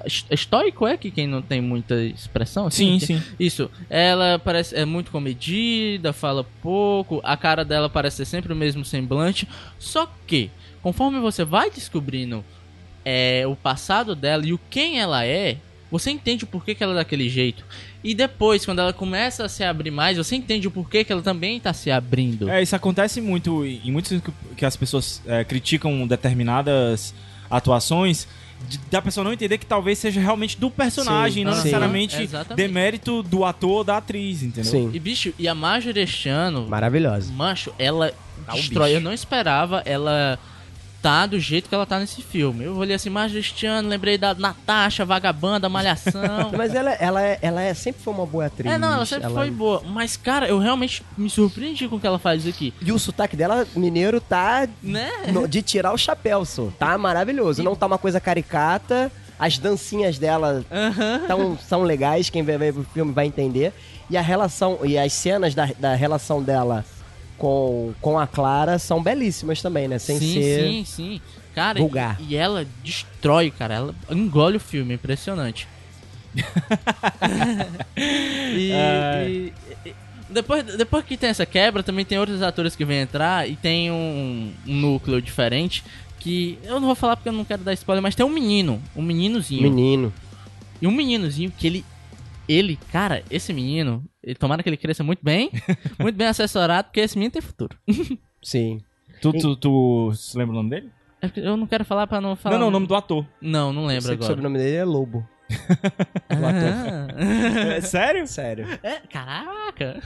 [0.05, 2.67] Est- estoico é que quem não tem muita expressão?
[2.67, 2.99] assim?
[2.99, 3.23] Sim, sim.
[3.39, 3.69] Isso.
[3.89, 8.83] Ela parece é muito comedida, fala pouco, a cara dela parece ser sempre o mesmo
[8.85, 9.47] semblante.
[9.79, 10.49] Só que,
[10.81, 12.43] conforme você vai descobrindo
[13.03, 15.57] é, o passado dela e o quem ela é,
[15.91, 17.63] você entende o porquê que ela é daquele jeito.
[18.03, 21.21] E depois, quando ela começa a se abrir mais, você entende o porquê que ela
[21.21, 22.49] também tá se abrindo.
[22.49, 27.13] É, isso acontece muito em muitos que, que as pessoas é, criticam determinadas
[27.49, 28.27] atuações
[28.69, 31.57] de- da pessoa não entender que talvez seja realmente do personagem, Sim, não sim.
[31.59, 32.55] necessariamente Exatamente.
[32.67, 34.71] demérito do ator ou da atriz, entendeu?
[34.71, 34.89] Sim.
[34.93, 37.31] E bicho, e a Marjorie este ano, Maravilhosa.
[37.33, 38.11] Mancho, ela
[38.45, 38.89] Tá destrói.
[38.89, 38.97] bicho.
[38.99, 40.39] Eu não esperava ela
[41.05, 42.63] tá do jeito que ela tá nesse filme.
[42.65, 46.49] Eu olhei assim, Marjorie este ano, lembrei da Natasha, Vagabanda, Malhação.
[46.57, 48.71] Mas ela, ela, é, ela é, sempre foi uma boa atriz.
[48.73, 49.83] É, não, ela sempre foi boa.
[49.85, 52.73] Mas, cara, eu realmente me surpreendi com o que ela faz aqui.
[52.81, 55.11] E o sotaque dela, mineiro, tá Né?
[55.31, 56.69] no- de tirar o chapéu, só.
[56.79, 57.61] Tá maravilhoso.
[57.61, 59.11] Não tá uma coisa caricata.
[59.37, 61.21] As dancinhas dela Aham.
[61.27, 63.73] tão, são legais, quem vai ver o filme vai entender.
[64.09, 66.83] E a relação, e as cenas da, da relação dela
[67.37, 69.99] com, com a Clara são belíssimas também, né?
[69.99, 70.67] Sem sim, ser.
[70.67, 71.21] sim, sim.
[71.53, 72.17] Cara, vulgar.
[72.19, 73.73] E, e ela destrói, cara.
[73.75, 75.67] Ela engole o filme, impressionante.
[77.97, 79.53] e, e-
[79.85, 79.95] e-
[80.29, 83.91] depois, depois que tem essa quebra, também tem outros atores que vêm entrar e tem
[83.91, 85.83] um, um núcleo diferente.
[86.19, 88.81] Que eu não vou falar porque eu não quero dar spoiler, mas tem um menino,
[88.95, 89.61] um meninozinho.
[89.61, 90.11] Menino.
[90.81, 91.85] E um meninozinho que ele.
[92.47, 95.49] Ele, cara, esse menino, ele, tomara que ele cresça muito bem,
[95.99, 97.77] muito bem assessorado, porque esse menino tem futuro.
[98.43, 98.81] Sim.
[99.21, 100.91] Tu, tu, tu se lembra o nome dele?
[101.21, 102.55] É Eu não quero falar pra não falar.
[102.55, 103.25] Não, não, o nome do ator.
[103.41, 104.35] Não, não Eu lembro sei que o agora.
[104.35, 105.27] sobrenome dele é Lobo.
[105.47, 107.15] Do ator.
[107.17, 107.75] Ah.
[107.77, 108.27] É, sério?
[108.27, 108.67] Sério.
[108.83, 110.01] É, caraca!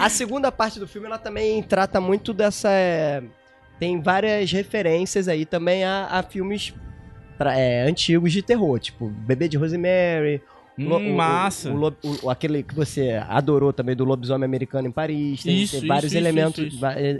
[0.00, 2.68] A segunda parte do filme, ela também trata muito dessa.
[2.70, 3.22] é,
[3.78, 6.74] Tem várias referências aí também a, a filmes
[7.38, 10.42] pra- é, antigos de terror, tipo Bebê de Rosemary.
[10.86, 11.70] Hum, massa.
[11.70, 15.42] O, o- o- aquele que você adorou também do lobisomem americano em Paris.
[15.42, 16.78] Tem, Isso, tem isso, vários isso, elementos,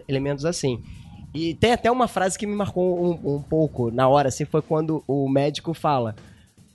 [0.09, 0.81] elementos assim.
[1.35, 4.61] E tem até uma frase que me marcou um, um pouco na hora, assim, foi
[4.63, 6.17] quando o médico fala: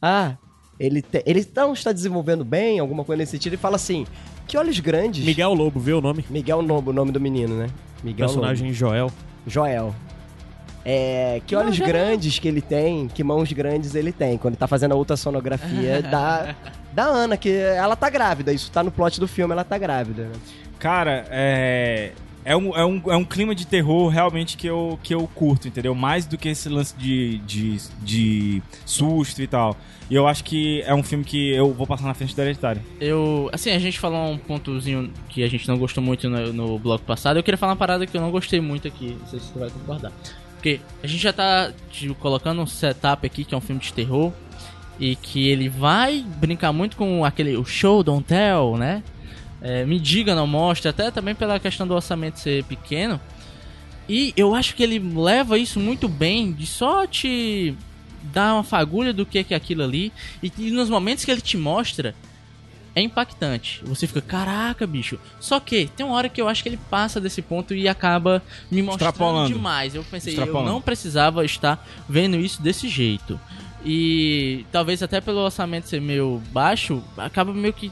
[0.02, 0.36] Ah,
[0.80, 4.06] ele, te- ele não está desenvolvendo bem, alguma coisa nesse sentido, e fala assim:
[4.48, 5.26] Que olhos grandes.
[5.26, 6.24] Miguel Lobo, viu o nome?
[6.30, 7.68] Miguel Nobo, o nome do menino, né?
[8.04, 9.06] Miguel Personagem Joel.
[9.06, 9.16] Nobo.
[9.48, 9.94] Joel.
[10.88, 14.68] É, que olhos grandes que ele tem, que mãos grandes ele tem, quando ele tá
[14.68, 16.56] fazendo a ultrassonografia da,
[16.94, 20.26] da Ana, que ela tá grávida, isso tá no plot do filme, ela tá grávida,
[20.26, 20.34] né?
[20.78, 22.12] Cara, é.
[22.44, 25.68] é um, é, um, é um clima de terror realmente que eu, que eu curto,
[25.68, 25.96] entendeu?
[25.96, 29.76] Mais do que esse lance de, de, de susto e tal.
[30.08, 32.82] E eu acho que é um filme que eu vou passar na frente do Hereditário.
[33.02, 36.78] Eu, assim, a gente falou um pontozinho que a gente não gostou muito no, no
[36.78, 37.38] bloco passado.
[37.38, 39.18] Eu queria falar uma parada que eu não gostei muito aqui.
[39.20, 40.12] Não sei se você vai concordar.
[40.66, 43.94] Porque a gente já tá tipo, colocando um setup aqui que é um filme de
[43.94, 44.34] terror.
[45.00, 49.04] E que ele vai brincar muito com aquele o show don't tell, né?
[49.62, 53.22] É, me diga, não mostra, até também pela questão do orçamento ser pequeno.
[54.10, 57.76] E eu acho que ele leva isso muito bem, de só te
[58.24, 60.12] dar uma fagulha do que é, que é aquilo ali.
[60.42, 62.16] E, e nos momentos que ele te mostra,
[62.96, 63.82] é impactante.
[63.84, 65.20] Você fica, caraca, bicho.
[65.40, 68.42] Só que tem uma hora que eu acho que ele passa desse ponto e acaba
[68.72, 69.94] me mostrando demais.
[69.94, 73.40] Eu pensei, eu não precisava estar vendo isso desse jeito.
[73.84, 77.92] E talvez até pelo orçamento ser meio baixo, acaba meio que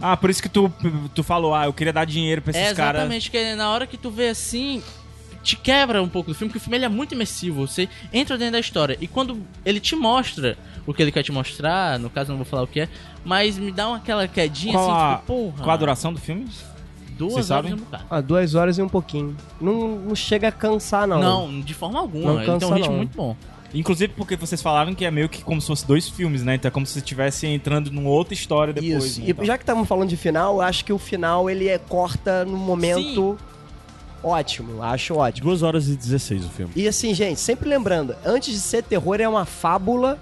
[0.00, 0.70] Ah, por isso que tu,
[1.14, 3.00] tu falou, ah, eu queria dar dinheiro pra esses é caras.
[3.00, 4.82] exatamente, que na hora que tu vê assim,
[5.42, 8.36] te quebra um pouco do filme, porque o filme ele é muito imersivo, você entra
[8.36, 8.98] dentro da história.
[9.00, 10.58] E quando ele te mostra
[10.90, 12.88] o que ele quer te mostrar, no caso eu não vou falar o que é,
[13.24, 15.64] mas me dá uma, aquela quedinha Qual assim, a- tipo, porra.
[15.64, 16.46] Qual a duração do filme?
[17.16, 17.70] Duas Vocês horas sabem?
[17.72, 18.04] e um bocado.
[18.08, 19.36] Ah, duas horas e um pouquinho.
[19.60, 21.20] Não, não chega a cansar, não.
[21.20, 22.24] Não, de forma alguma.
[22.32, 22.96] Não ele tem um cansa, ritmo não.
[22.96, 23.36] muito bom.
[23.74, 26.54] Inclusive porque vocês falaram que é meio que como se fosse dois filmes, né?
[26.56, 29.04] Então é como se estivesse entrando numa outra história depois.
[29.04, 29.20] Isso.
[29.20, 29.44] né, E tal.
[29.44, 32.56] já que estamos falando de final, eu acho que o final ele é corta no
[32.56, 33.38] momento
[34.22, 34.82] ótimo.
[34.82, 35.46] Acho ótimo.
[35.48, 36.72] 2 horas e 16 o filme.
[36.74, 40.18] E assim, gente, sempre lembrando, antes de ser terror, é uma fábula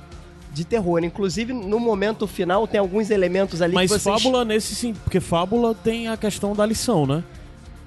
[0.52, 1.02] de terror.
[1.04, 4.22] Inclusive, no momento final, tem alguns elementos ali Mas que vocês...
[4.22, 7.22] fábula nesse sim, porque fábula tem a questão da lição, né?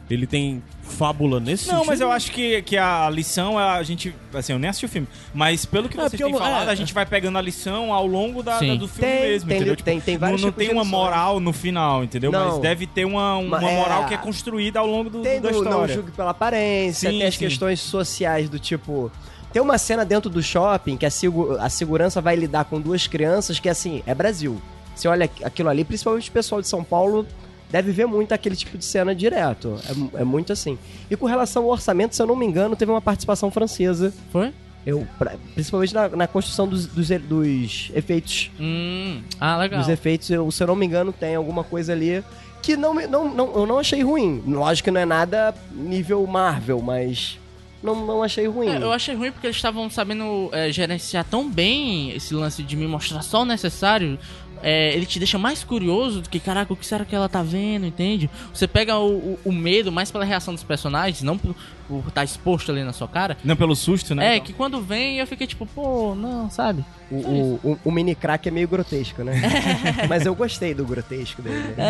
[0.10, 1.88] Ele tem fábula nesse Não, sentido.
[1.88, 4.14] mas eu acho que, que a lição é a gente.
[4.34, 5.08] Assim, eu nem assisti o filme.
[5.34, 6.72] Mas pelo que É, vocês têm eu não- falado, é.
[6.72, 9.58] a gente vai pegando a lição ao longo da, da- do filme Tem, mesmo, tem,
[9.58, 9.76] entendeu?
[9.78, 11.00] tem- tem não, vários não tipos tem uma lições.
[11.02, 12.30] moral no final, entendeu?
[12.30, 12.46] Não.
[12.52, 15.40] Mas deve ter uma, uma Mas é- moral que é construída ao longo do, Tem
[15.40, 15.96] da do não história.
[15.96, 17.40] julgue pela aparência, Sim, tem as sim.
[17.46, 19.10] questões sociais do tipo...
[19.54, 23.08] Tem uma cena dentro do shopping que a, segu- a segurança vai lidar com duas
[23.08, 24.62] crianças que, assim, é Brasil.
[24.96, 27.26] Você olha aquilo ali, principalmente o pessoal de São Paulo
[27.70, 29.78] deve ver muito aquele tipo de cena direto.
[30.16, 30.78] É, é muito assim.
[31.10, 34.14] E com relação ao orçamento, se eu não me engano, teve uma participação francesa.
[34.32, 34.54] Foi?
[34.86, 38.52] Eu, pra- principalmente na, na construção dos, dos, dos efeitos.
[38.60, 39.22] Hum.
[39.40, 39.80] Ah, legal.
[39.80, 42.24] Dos efeitos, eu, se eu não me engano, tem alguma coisa ali
[42.62, 44.44] que não, não, não, eu não achei ruim.
[44.46, 47.40] Lógico que não é nada nível Marvel, mas
[47.82, 48.70] não, não achei ruim.
[48.70, 52.76] É, eu achei ruim porque eles estavam sabendo é, gerenciar tão bem esse lance de
[52.76, 54.20] me mostrar só o necessário.
[54.64, 57.42] É, ele te deixa mais curioso do que, caraca, o que será que ela tá
[57.44, 58.30] vendo, entende?
[58.54, 61.56] Você pega o, o- o medo mais pela reação dos personagens, não por
[61.92, 63.36] por estar exposto ali na sua cara.
[63.44, 64.26] Não pelo susto, né?
[64.26, 64.46] É, Então.
[64.46, 66.86] que quando vem eu fiquei tipo, pô, não, sabe?
[67.12, 69.34] O, o, o- o mini crack é meio grotesco, né?
[70.08, 71.74] Mas eu gostei do grotesco dele.
[71.78, 71.86] É, é,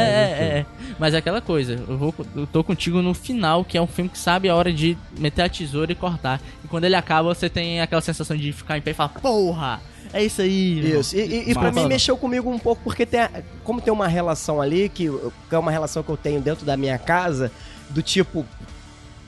[0.59, 0.65] é.
[0.97, 4.09] Mas é aquela coisa, eu, vou, eu tô contigo no final, que é um filme
[4.09, 6.41] que sabe a hora de meter a tesoura e cortar.
[6.65, 9.79] E quando ele acaba, você tem aquela sensação de ficar em pé e falar, porra,
[10.13, 10.79] é isso aí.
[10.79, 13.31] irmão." Isso, e, e, e pra mim mexeu comigo um pouco, porque tem a-
[13.63, 15.09] como tem uma relação ali, que,
[15.49, 17.51] que é uma relação que eu tenho dentro da minha casa,
[17.89, 18.45] do tipo,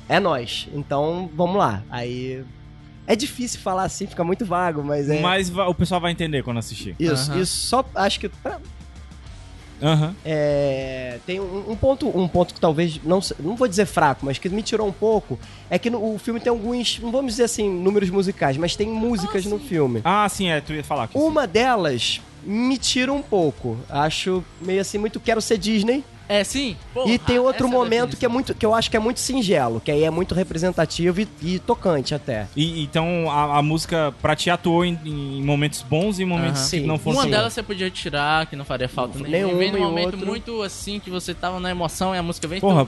[0.09, 1.83] é nós, então vamos lá.
[1.89, 2.43] Aí.
[3.05, 5.19] É difícil falar assim, fica muito vago, mas é.
[5.19, 6.95] Mas o pessoal vai entender quando assistir.
[6.97, 7.41] Isso, Aham.
[7.41, 8.29] isso só acho que.
[8.29, 8.61] pra-
[9.83, 10.15] Aham.
[10.23, 14.25] é, tem um, um ponto um ponto que talvez, não, se- não vou dizer fraco,
[14.25, 15.37] mas que me tirou um pouco,
[15.69, 18.87] é que no- o filme tem alguns, não vamos dizer assim, números musicais, mas tem
[18.87, 20.01] músicas no filme.
[20.05, 21.07] Ah, sim, é, tu ia falar.
[21.07, 23.77] Que Uma delas me tira um pouco.
[23.89, 26.03] Acho meio assim, muito quero ser Disney.
[26.27, 26.75] É, sim.
[26.93, 29.19] porra, e tem outro é momento que é muito que eu acho que é muito
[29.19, 32.47] singelo, que aí é muito representativo e, e tocante até.
[32.55, 36.61] E, então a, a música pra ti atuou em, em momentos bons e em momentos
[36.61, 36.69] Aham.
[36.69, 36.85] que Sim.
[36.85, 39.29] não foram Uma delas você podia tirar, que não faria falta nenhuma.
[39.31, 40.25] Nenhuma E vem num e momento outro.
[40.25, 42.87] muito assim, que você tava na emoção e a música vem Porra,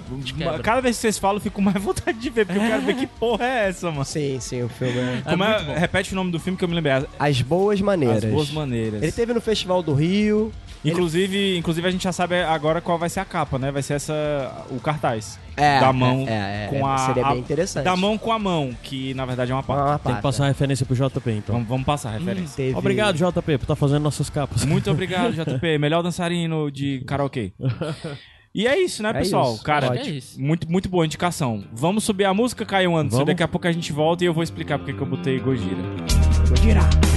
[0.63, 2.81] cada vez que vocês falam, eu fico com mais vontade de ver, porque eu quero
[2.83, 4.05] ver que porra é essa, mano.
[4.05, 5.21] Sim, sim, o filme é...
[5.23, 5.73] Como é, muito bom.
[5.79, 6.93] repete o nome do filme que eu me lembrei.
[6.93, 8.23] As, As Boas Maneiras.
[8.23, 9.03] As Boas Maneiras.
[9.03, 10.51] Ele teve no Festival do Rio.
[10.89, 13.71] Inclusive, inclusive, a gente já sabe agora qual vai ser a capa, né?
[13.71, 14.13] Vai ser essa.
[14.69, 15.39] o cartaz.
[15.57, 16.97] É, da mão é, é, com a.
[16.97, 17.85] Seria a- bem interessante.
[17.85, 19.81] Da mão com a mão, que na verdade é uma parte.
[19.81, 20.21] Uma Tem que pata.
[20.21, 21.53] passar a referência pro JP, então.
[21.55, 22.55] Vamos, vamos passar a referência.
[22.57, 24.65] Teve- Obrigado, JP, por estar fazendo nossas capas.
[24.65, 25.77] Muito obrigado, JP.
[25.77, 27.53] Melhor dançarino de karaokê.
[28.53, 29.63] E é isso, né, É isso.
[29.63, 30.41] Cara, é isso.
[30.41, 31.63] muito, muito boa indicação.
[31.73, 33.17] Vamos subir a música, Caio Anderson.
[33.17, 33.27] Vamos.
[33.27, 35.81] Daqui a pouco a gente volta e eu vou explicar porque que eu botei Gojira.
[36.45, 37.14] Vou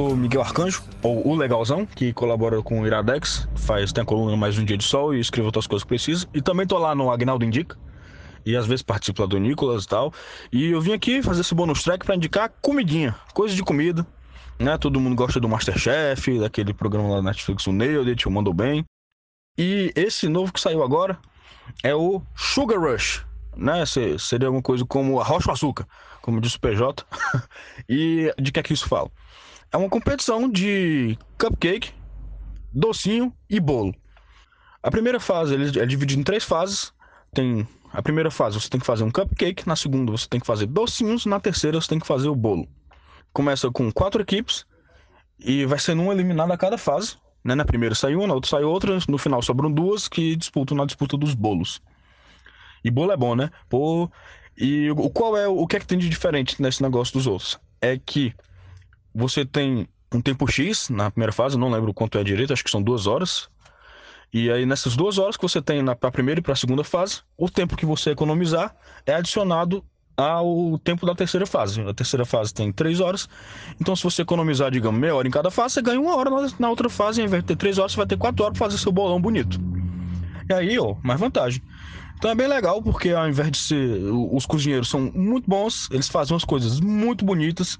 [0.00, 4.34] sou Miguel Arcanjo, ou o Legalzão, que colabora com o Iradex, faz, tem a coluna
[4.34, 6.26] Mais Um Dia de Sol e escreve outras coisas que precisa.
[6.32, 7.76] E também tô lá no Agnaldo Indica,
[8.46, 10.10] e às vezes participo lá do Nicolas e tal.
[10.50, 14.06] E eu vim aqui fazer esse bônus track pra indicar comidinha, coisa de comida.
[14.58, 14.78] Né?
[14.78, 18.82] Todo mundo gosta do Masterchef, daquele programa lá na Netflix, o Nailed, o Mandou Bem.
[19.58, 21.18] E esse novo que saiu agora
[21.84, 23.22] é o Sugar Rush,
[23.54, 23.84] né?
[23.84, 25.86] Se- Seria alguma coisa como arroz com açúcar,
[26.22, 27.04] como disse o PJ.
[27.86, 29.10] e de que é que isso fala?
[29.72, 31.92] É uma competição de cupcake,
[32.72, 33.94] docinho e bolo.
[34.82, 36.92] A primeira fase ele é dividido em três fases.
[37.32, 40.46] Tem a primeira fase você tem que fazer um cupcake, na segunda você tem que
[40.46, 42.66] fazer docinhos, na terceira você tem que fazer o bolo.
[43.32, 44.66] Começa com quatro equipes
[45.38, 47.16] e vai sendo uma eliminada a cada fase.
[47.44, 47.54] Né?
[47.54, 50.84] Na primeira sai uma, na outra sai outra, no final sobram duas que disputam na
[50.84, 51.80] disputa dos bolos.
[52.82, 53.50] E bolo é bom, né?
[53.68, 54.10] Pô,
[54.56, 57.58] e o qual é o que é que tem de diferente nesse negócio dos outros?
[57.80, 58.34] É que
[59.14, 62.70] você tem um tempo X na primeira fase, não lembro quanto é direito, acho que
[62.70, 63.48] são duas horas.
[64.32, 66.84] E aí nessas duas horas que você tem na pra primeira e para a segunda
[66.84, 69.84] fase, o tempo que você economizar é adicionado
[70.16, 71.80] ao tempo da terceira fase.
[71.80, 73.28] A terceira fase tem três horas,
[73.80, 76.68] então se você economizar, digamos, meia hora em cada fase, você ganha uma hora na,
[76.68, 78.78] outra fase, ao invés de ter três horas, você vai ter quatro horas para fazer
[78.78, 79.58] seu bolão bonito.
[80.48, 81.62] E aí, ó, mais vantagem.
[82.20, 83.98] Então é bem legal porque ao invés de ser.
[84.30, 87.78] Os cozinheiros são muito bons, eles fazem umas coisas muito bonitas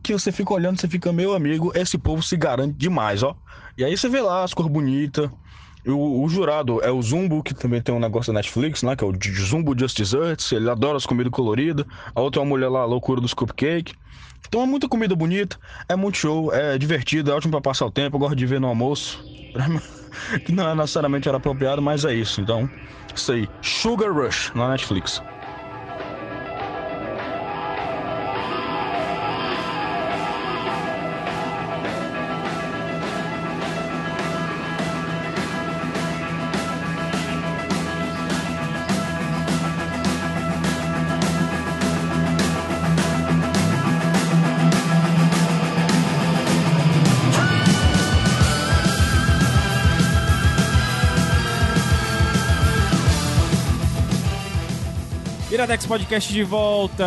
[0.00, 3.34] que você fica olhando, você fica, meu amigo, esse povo se garante demais, ó.
[3.76, 5.28] E aí você vê lá as cores bonitas.
[5.84, 8.94] O, o jurado é o Zumbo, que também tem um negócio da Netflix, né?
[8.94, 9.12] Que é o
[9.44, 10.52] Zumbo Just Desserts.
[10.52, 11.84] Ele adora as comidas coloridas.
[12.14, 13.94] A outra é uma mulher lá, a loucura dos cupcake.
[14.46, 17.90] Então é muita comida bonita, é muito show, é divertido, é ótimo pra passar o
[17.90, 18.14] tempo.
[18.14, 19.20] Eu gosto de ver no almoço.
[20.46, 22.40] que não é necessariamente era apropriado, mas é isso.
[22.40, 22.70] Então,
[23.18, 23.48] isso aí.
[23.62, 25.22] Sugar Rush na Netflix.
[55.70, 57.04] Iradex Podcast de volta!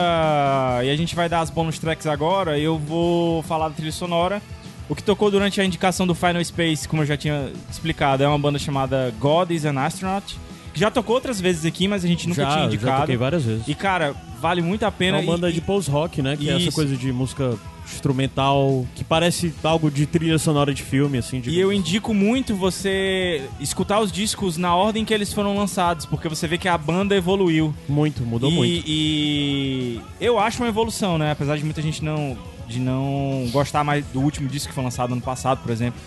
[0.86, 2.58] E a gente vai dar as bonus tracks agora.
[2.58, 4.42] Eu vou falar da trilha sonora.
[4.88, 8.28] O que tocou durante a indicação do Final Space, como eu já tinha explicado, é
[8.28, 10.38] uma banda chamada God is an Astronaut.
[10.74, 13.02] Que já tocou outras vezes aqui, mas a gente nunca já, tinha já indicado.
[13.02, 13.68] toquei várias vezes.
[13.68, 15.18] E cara, vale muito a É pena.
[15.20, 16.38] uma banda e, de post-rock, né?
[16.38, 16.72] Que é essa Isso.
[16.72, 21.42] coisa de música instrumental, que parece algo de trilha sonora de filme, assim.
[21.46, 26.30] E eu indico muito você escutar os discos na ordem que eles foram lançados, porque
[26.30, 27.74] você vê que a banda evoluiu.
[27.88, 28.84] Muito, mudou e, muito.
[28.88, 31.32] E eu acho uma evolução, né?
[31.32, 35.14] Apesar de muita gente não, de não gostar mais do último disco que foi lançado
[35.14, 36.00] ano passado, por exemplo.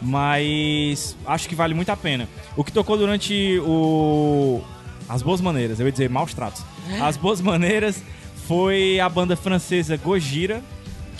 [0.00, 2.28] Mas acho que vale muito a pena.
[2.56, 4.60] O que tocou durante o.
[5.08, 6.64] As Boas Maneiras, eu ia dizer Maus Tratos.
[7.00, 8.02] As Boas Maneiras
[8.46, 10.62] foi a banda francesa Gojira,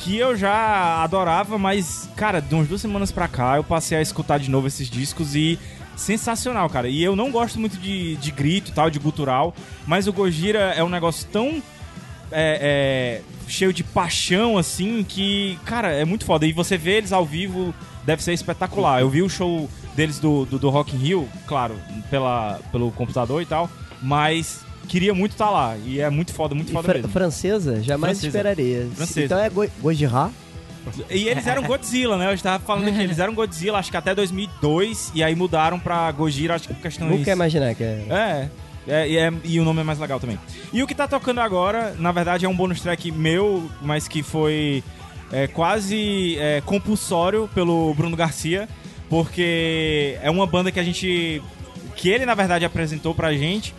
[0.02, 4.02] que eu já adorava, mas, cara, de umas duas semanas pra cá eu passei a
[4.02, 5.58] escutar de novo esses discos e
[5.96, 6.88] sensacional, cara.
[6.88, 9.54] E eu não gosto muito de, de grito e tal, de gutural,
[9.86, 11.62] mas o Gojira é um negócio tão
[12.32, 16.46] é, é, cheio de paixão, assim, que, cara, é muito foda.
[16.46, 17.72] E você vê eles ao vivo,
[18.04, 19.00] deve ser espetacular.
[19.00, 21.76] Eu vi o show deles do, do, do Rock in Rio, claro,
[22.10, 25.76] pela, pelo computador e tal, mas queria muito estar lá.
[25.84, 27.08] E é muito foda, muito E foda fran- mesmo.
[27.12, 27.82] francesa?
[27.82, 28.26] Jamais Francesa.
[28.26, 28.88] esperaria.
[28.94, 29.24] Francesa.
[29.26, 30.30] Então é Go Gojira?
[31.08, 32.26] E eles eram Godzilla, né?
[32.28, 36.10] Eu estava falando aqui, eles eram Godzilla, acho que até 2002, e aí mudaram pra
[36.10, 37.08] Gojira, acho que por questões...
[37.08, 38.04] Nunca ia imaginar que é.
[38.10, 38.48] É.
[38.88, 40.36] É, e é- e o nome é mais legal também.
[40.72, 44.24] E o que tá tocando agora, na verdade, é um bônus track meu, mas que
[44.24, 44.82] foi
[45.30, 48.68] é, quase é, compulsório pelo Bruno Garcia,
[49.08, 51.40] porque é uma banda que a gente.
[51.94, 53.72] que ele, na verdade, apresentou pra gente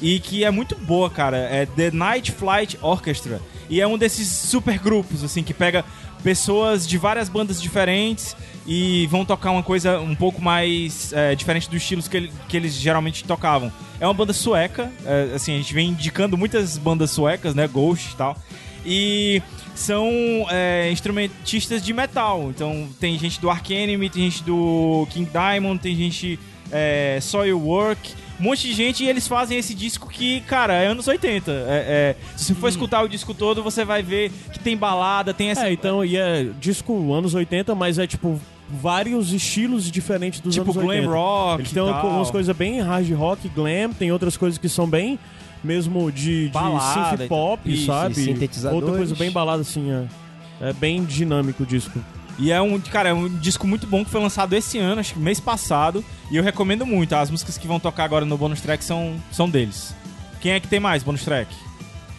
[0.00, 1.36] e que é muito boa, cara.
[1.36, 3.40] É The Night Flight Orchestra.
[3.70, 5.84] E é um desses super grupos, assim, que pega
[6.22, 8.34] pessoas de várias bandas diferentes
[8.66, 12.56] e vão tocar uma coisa um pouco mais é, diferente dos estilos que, ele- que
[12.56, 13.72] eles geralmente tocavam.
[14.00, 18.12] É uma banda sueca, é, assim, a gente vem indicando muitas bandas suecas, né, Ghost
[18.12, 18.36] e tal.
[18.84, 19.42] E
[19.74, 20.08] são
[20.50, 22.50] é, instrumentistas de metal.
[22.50, 26.38] Então tem gente do Ark Enemy, tem gente do King Diamond, tem gente
[26.72, 31.08] é, Soilwork, um monte de gente e eles fazem esse disco que, cara, é anos
[31.08, 31.50] 80.
[31.50, 35.34] É, é, se você for escutar o disco todo, você vai ver que tem balada,
[35.34, 35.68] tem essa.
[35.68, 40.70] É, então, e é disco anos 80, mas é tipo vários estilos diferentes dos Tipo
[40.72, 41.02] anos 80.
[41.06, 42.06] glam rock Eles e têm tal.
[42.08, 45.18] umas coisas bem hard rock, glam, tem outras coisas que são bem
[45.64, 48.12] mesmo de, de Balada synth pop, e- sabe?
[48.12, 48.82] e sintetizadores.
[48.82, 51.98] Outra coisa bem balada assim, é, é bem dinâmico o disco.
[52.38, 55.14] E é um, cara, é um disco muito bom que foi lançado esse ano, acho
[55.14, 56.04] que mês passado.
[56.30, 57.14] E eu recomendo muito.
[57.14, 59.94] As músicas que vão tocar agora no bonus track são, são deles.
[60.40, 61.52] Quem é que tem mais bonus track?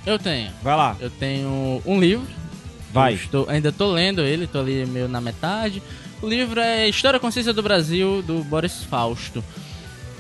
[0.06, 0.52] Eu tenho.
[0.62, 2.28] Vai lá, Eu tenho um livro.
[2.92, 3.14] vai.
[3.14, 5.82] Estou- ainda tô lendo ele, tô ali meio na metade.
[6.22, 9.42] O livro é História e Consciência do Brasil, do Boris Fausto.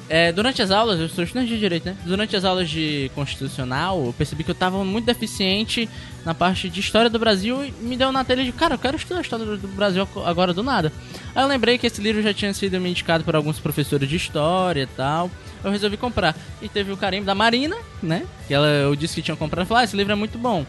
[0.09, 1.95] É, durante as aulas, eu sou estudante de direito, né?
[2.03, 5.87] Durante as aulas de constitucional, eu percebi que eu tava muito deficiente
[6.25, 8.97] na parte de história do Brasil e me deu na telha de, cara, eu quero
[8.97, 10.91] estudar a história do Brasil agora do nada.
[11.35, 14.15] Aí eu lembrei que esse livro já tinha sido me indicado por alguns professores de
[14.15, 15.29] história e tal.
[15.63, 16.35] Eu resolvi comprar.
[16.59, 18.25] E teve o carimbo da Marina, né?
[18.47, 19.67] Que ela, eu disse que tinha comprado.
[19.67, 20.65] Falei, ah, esse livro é muito bom.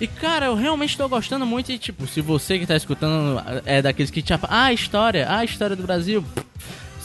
[0.00, 3.80] E cara, eu realmente tô gostando muito e tipo, se você que tá escutando é
[3.80, 6.24] daqueles que tipo, ah, história, ah, história do Brasil,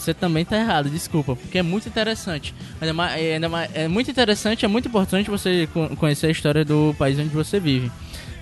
[0.00, 2.54] você também tá errado, desculpa, porque é muito interessante.
[2.80, 6.30] Ainda mais, é, ainda mais- é muito interessante, é muito importante você co- conhecer a
[6.30, 7.90] história do país onde você vive.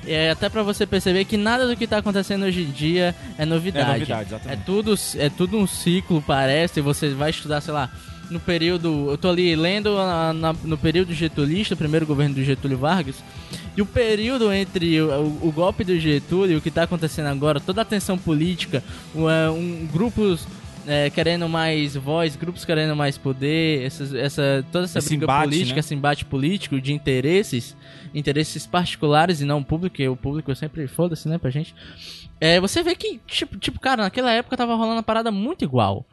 [0.07, 3.45] É até pra você perceber que nada do que tá acontecendo hoje em dia é
[3.45, 3.87] novidade.
[3.91, 4.61] É novidade, exatamente.
[4.61, 6.81] É tudo, é tudo um ciclo, parece.
[6.81, 7.91] Você vai estudar, sei lá,
[8.31, 9.11] no período.
[9.11, 13.17] Eu tô ali lendo na- na- no período getulista, primeiro governo do Getúlio Vargas.
[13.77, 17.61] E o período entre o, o- golpe do Getúlio e o que tá acontecendo agora,
[17.61, 18.83] toda a tensão política,
[19.15, 20.47] o, é, um, grupos.
[20.89, 25.45] É, querendo mais voz, grupos querendo mais poder, essas- essa, toda essa Esse briga embate,
[25.51, 25.81] política, né?
[25.81, 27.77] esse embate político de interesses,
[28.15, 31.75] interesses particulares e não público, o público sempre foda-se, né, pra gente.
[32.41, 36.07] É, você vê que, tipo, tipo, cara, naquela época tava rolando uma parada muito igual.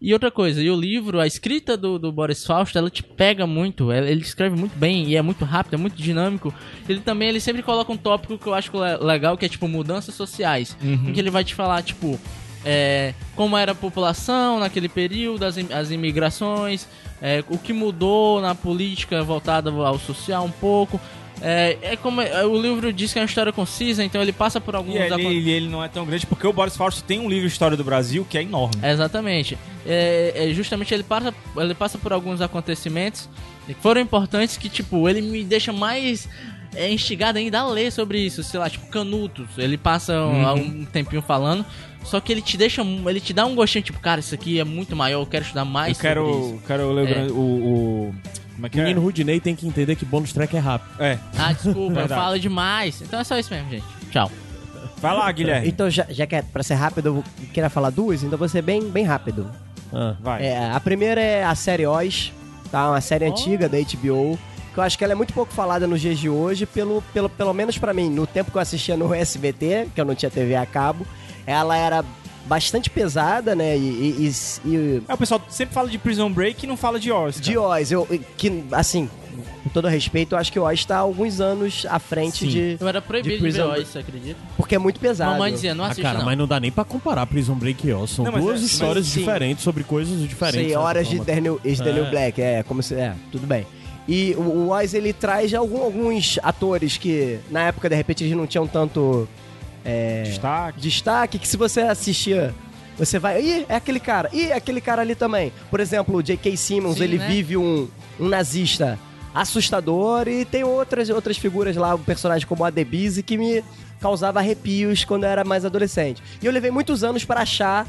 [0.00, 3.46] E outra coisa, e o livro, a escrita do, do Boris Fausto, ela te pega
[3.46, 6.52] muito, ele escreve muito bem e é muito rápido, é muito dinâmico.
[6.88, 9.68] Ele também, ele sempre coloca um tópico que eu acho le- legal, que é tipo
[9.68, 10.76] mudanças sociais.
[10.82, 12.18] Em que ele vai te falar, tipo,
[12.64, 16.86] é, como era a população naquele período, as, as imigrações,
[17.20, 21.00] é, o que mudou na política voltada ao social um pouco.
[21.44, 24.60] É, é como é, o livro diz que é uma história concisa, então ele passa
[24.60, 27.18] por alguns E ele, ele, ele não é tão grande porque o Boris Fausto tem
[27.18, 28.76] um livro História do Brasil que é enorme.
[28.82, 29.58] Exatamente.
[29.84, 33.28] É, é, justamente ele passa, ele passa por alguns acontecimentos
[33.66, 36.28] que foram importantes que, tipo, ele me deixa mais
[36.74, 38.42] é, instigado ainda a ler sobre isso.
[38.42, 39.46] Sei lá, tipo, Canutos.
[39.58, 41.64] Ele passa um, um tempinho falando.
[42.04, 42.82] Só que ele te deixa.
[42.82, 45.44] um- Ele te dá um gostinho, tipo, cara, isso aqui é muito maior, eu quero
[45.44, 47.26] estudar mais eu quero, quero ler o É.
[47.30, 48.14] o, o-
[48.54, 48.84] Como é que O é?
[48.84, 51.02] menino Rudinei tem que entender que bônus track é rápido.
[51.02, 51.18] É.
[51.38, 53.00] Ah, desculpa, eu falo demais.
[53.00, 53.84] Então é só isso mesmo, gente.
[54.10, 54.30] Tchau.
[54.98, 55.66] Vai lá, Guilherme.
[55.68, 58.48] Então, já, já que é pra ser rápido, eu vou- queria falar duas, então vou
[58.48, 59.50] ser bem, bem rápido.
[59.92, 60.14] Ah.
[60.20, 60.44] Vai.
[60.44, 62.32] É, a primeira é a série Oz,
[62.70, 62.88] tá?
[62.90, 64.38] Uma série antiga da HBO,
[64.72, 67.28] que eu acho que ela é muito pouco falada nos dias de hoje, pelo, pelo,
[67.28, 70.30] pelo menos pra mim, no tempo que eu assistia no SBT, que eu não tinha
[70.30, 71.04] TV a cabo,
[71.46, 72.04] ela era
[72.46, 73.76] bastante pesada, né?
[73.76, 74.32] E, e-
[74.66, 77.40] e- e É, o pessoal sempre fala de Prison Break e não fala de Oz.
[77.40, 77.66] de cara.
[77.66, 79.08] Oz, eu, que, assim,
[79.62, 82.48] com todo respeito, eu acho que o Oz tá alguns anos à frente Sim.
[82.48, 82.76] de...
[82.80, 84.36] Eu era proibido De de, ver Oz, você acredita?
[84.56, 85.30] Porque é muito pesado.
[85.32, 86.24] Mamãe dizia, não Ah, assiste cara, não.
[86.26, 88.10] mas não dá nem pra comparar Prison Break e Oz.
[88.10, 89.20] São Não, mas duas é- histórias mas sim.
[89.20, 90.60] diferentes sobre coisas diferentes.
[90.60, 91.20] Sei, de horas de.
[91.20, 92.10] Daniel, de Daniel É.
[92.10, 92.94] Black, é, como se.
[92.94, 93.64] É, tudo bem.
[94.08, 98.36] E o, o Oz, ele traz algum- alguns atores que, na época, de repente, eles
[98.36, 99.28] não tinham tanto
[99.84, 100.80] é, Destaque.
[100.80, 102.54] destaque, que se você assistia,
[102.98, 103.40] você vai.
[103.42, 104.28] Ih, é aquele cara.
[104.32, 105.52] Ih, é aquele cara ali também.
[105.70, 106.56] Por exemplo, o J.K.
[106.56, 107.26] Simmons, Sim, ele né?
[107.26, 107.88] vive um,
[108.20, 108.98] um nazista
[109.34, 113.64] assustador e tem outras, outras figuras lá, um personagem como a Debise que me
[114.00, 116.22] causava arrepios quando eu era mais adolescente.
[116.42, 117.86] E eu levei muitos anos pra achar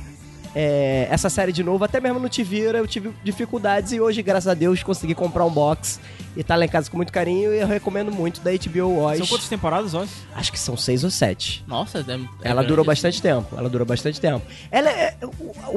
[0.56, 4.48] é, essa série de novo, até mesmo no Tivira eu tive dificuldades e hoje, graças
[4.48, 6.00] a Deus, consegui comprar um box
[6.38, 9.18] e tá lá em casa com muito carinho e eu recomendo muito da HBO Oz.
[9.18, 10.10] São quantas temporadas, Oz?
[10.36, 11.64] Acho que são seis ou sete.
[11.68, 12.88] Nossa, é, é Ela grande, durou assim.
[12.88, 13.56] bastante tempo.
[13.58, 14.46] Ela durou bastante tempo.
[14.72, 15.16] Ela é.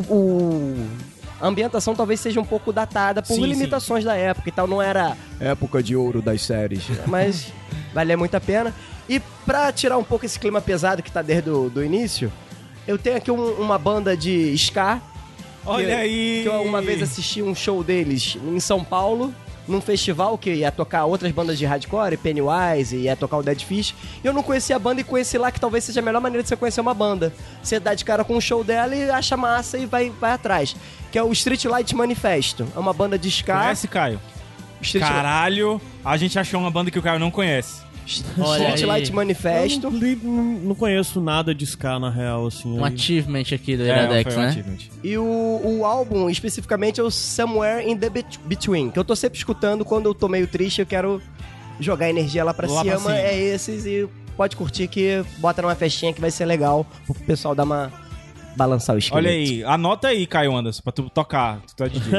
[0.08, 0.86] O, o-
[1.40, 4.66] a ambientação talvez seja um pouco datada por Sim, limitações da época e tal.
[4.66, 6.82] Não era época de ouro das séries.
[7.06, 7.52] Mas
[7.92, 8.72] vale muito a pena.
[9.08, 12.32] E pra tirar um pouco esse clima pesado que tá desde o do início,
[12.86, 15.00] eu tenho aqui um- uma banda de ska.
[15.64, 16.40] Olha que, aí!
[16.42, 19.34] Que eu uma vez assisti um show deles em São Paulo.
[19.68, 23.96] Num festival que ia tocar outras bandas de hardcore, Pennywise, ia tocar o Dead Fish.
[24.22, 26.40] E eu não conhecia a banda e conheci lá que talvez seja a melhor maneira
[26.40, 27.32] de você conhecer uma banda.
[27.60, 30.76] Você dá de cara com um show dela e acha massa e vai, vai atrás.
[31.10, 32.64] Que é o Street Light Manifesto.
[32.76, 33.58] É uma banda de ska.
[33.60, 34.20] Conhece, Caio?
[34.80, 37.80] Street, Caralho, a gente achou uma banda que o Caio não conhece.
[38.38, 38.86] Olha Street aí.
[38.86, 39.86] Light Manifesto.
[39.86, 40.00] Eu não,
[40.32, 42.78] não- não conheço nada de Ska, na real, assim.
[42.78, 42.94] Um aí.
[42.94, 44.50] achievement aqui do É, Iradex, foi um né?
[44.50, 44.78] achievement.
[45.02, 49.14] E o, o álbum, especificamente, é o Somewhere in the Bet- Between, que eu tô
[49.16, 51.20] sempre escutando quando eu tô meio triste, eu quero
[51.80, 53.10] jogar energia lá pra Lá pra cima.
[53.10, 53.18] cima.
[53.18, 57.54] É esses e pode curtir que bota numa festinha que vai ser legal pro pessoal
[57.54, 57.92] dar uma
[58.56, 59.26] balançar o esqueleto.
[59.28, 61.60] Olha aí, anota aí, Caio Anderson, pra tu tocar.
[61.66, 62.12] Tu tá DJ.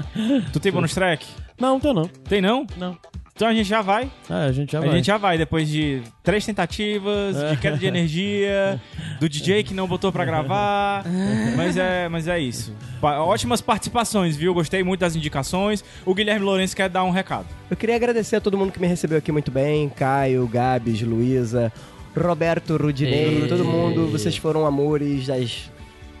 [0.52, 1.26] tu tem bonus track?
[1.60, 2.06] Não, tem não.
[2.08, 2.66] Tem não?
[2.78, 2.96] Não.
[3.34, 4.08] Então a gente já vai.
[4.30, 4.90] Ah, a gente já a vai.
[4.92, 8.80] gente já vai, depois de três tentativas, de queda de energia,
[9.18, 11.04] do DJ que não botou pra gravar.
[11.56, 12.72] mas, é, mas é isso.
[13.02, 14.54] Ótimas participações, viu?
[14.54, 15.84] Gostei muito das indicações.
[16.06, 17.46] O Guilherme Lourenço quer dar um recado.
[17.68, 19.88] Eu queria agradecer a todo mundo que me recebeu aqui muito bem.
[19.88, 21.72] Caio, Gabs, Luísa,
[22.16, 23.48] Roberto, Rudinei, Ei.
[23.48, 24.06] todo mundo.
[24.12, 25.28] Vocês foram amores.
[25.28, 25.73] As...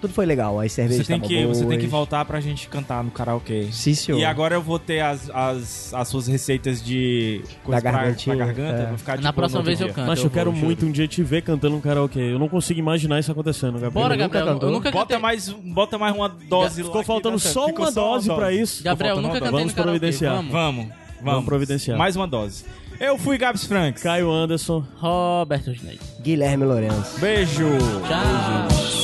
[0.04, 0.60] Tudo foi legal.
[0.60, 1.90] As Você cervejas tem, estavam que, você tem que boas.
[1.90, 3.68] voltar pra gente cantar no karaokê.
[3.72, 4.18] Sim, senhor.
[4.18, 8.36] E agora eu vou ter as, as, as suas receitas de coisa Da pra, gargantinha,
[8.36, 8.82] pra garganta.
[8.82, 8.86] é.
[8.88, 9.94] Vou ficar de Na próxima vez outro eu dia.
[9.94, 10.06] canto.
[10.08, 12.20] Mas eu quero vou, muito um dia te ver cantando um karaokê.
[12.20, 13.92] Eu não consigo imaginar isso acontecendo, Gabriel.
[13.92, 14.58] Bora, Gabriel.
[14.60, 16.86] Eu nunca Bota mais, bota mais uma dose lá.
[16.88, 18.84] Ficou faltando só uma dose pra isso.
[18.84, 20.42] Gabriel, eu nunca cantei Vamos providenciar.
[20.42, 20.88] Vamos.
[21.22, 21.96] Vamos, providenciar.
[21.96, 22.66] Mais uma dose.
[23.00, 24.02] Eu fui Gabs Franks.
[24.02, 24.84] Caio Anderson.
[24.98, 25.98] Roberto Snake.
[26.20, 27.18] Guilherme Lourenço.
[27.18, 27.64] Beijo.
[28.06, 28.68] Tchau.
[28.68, 29.03] Held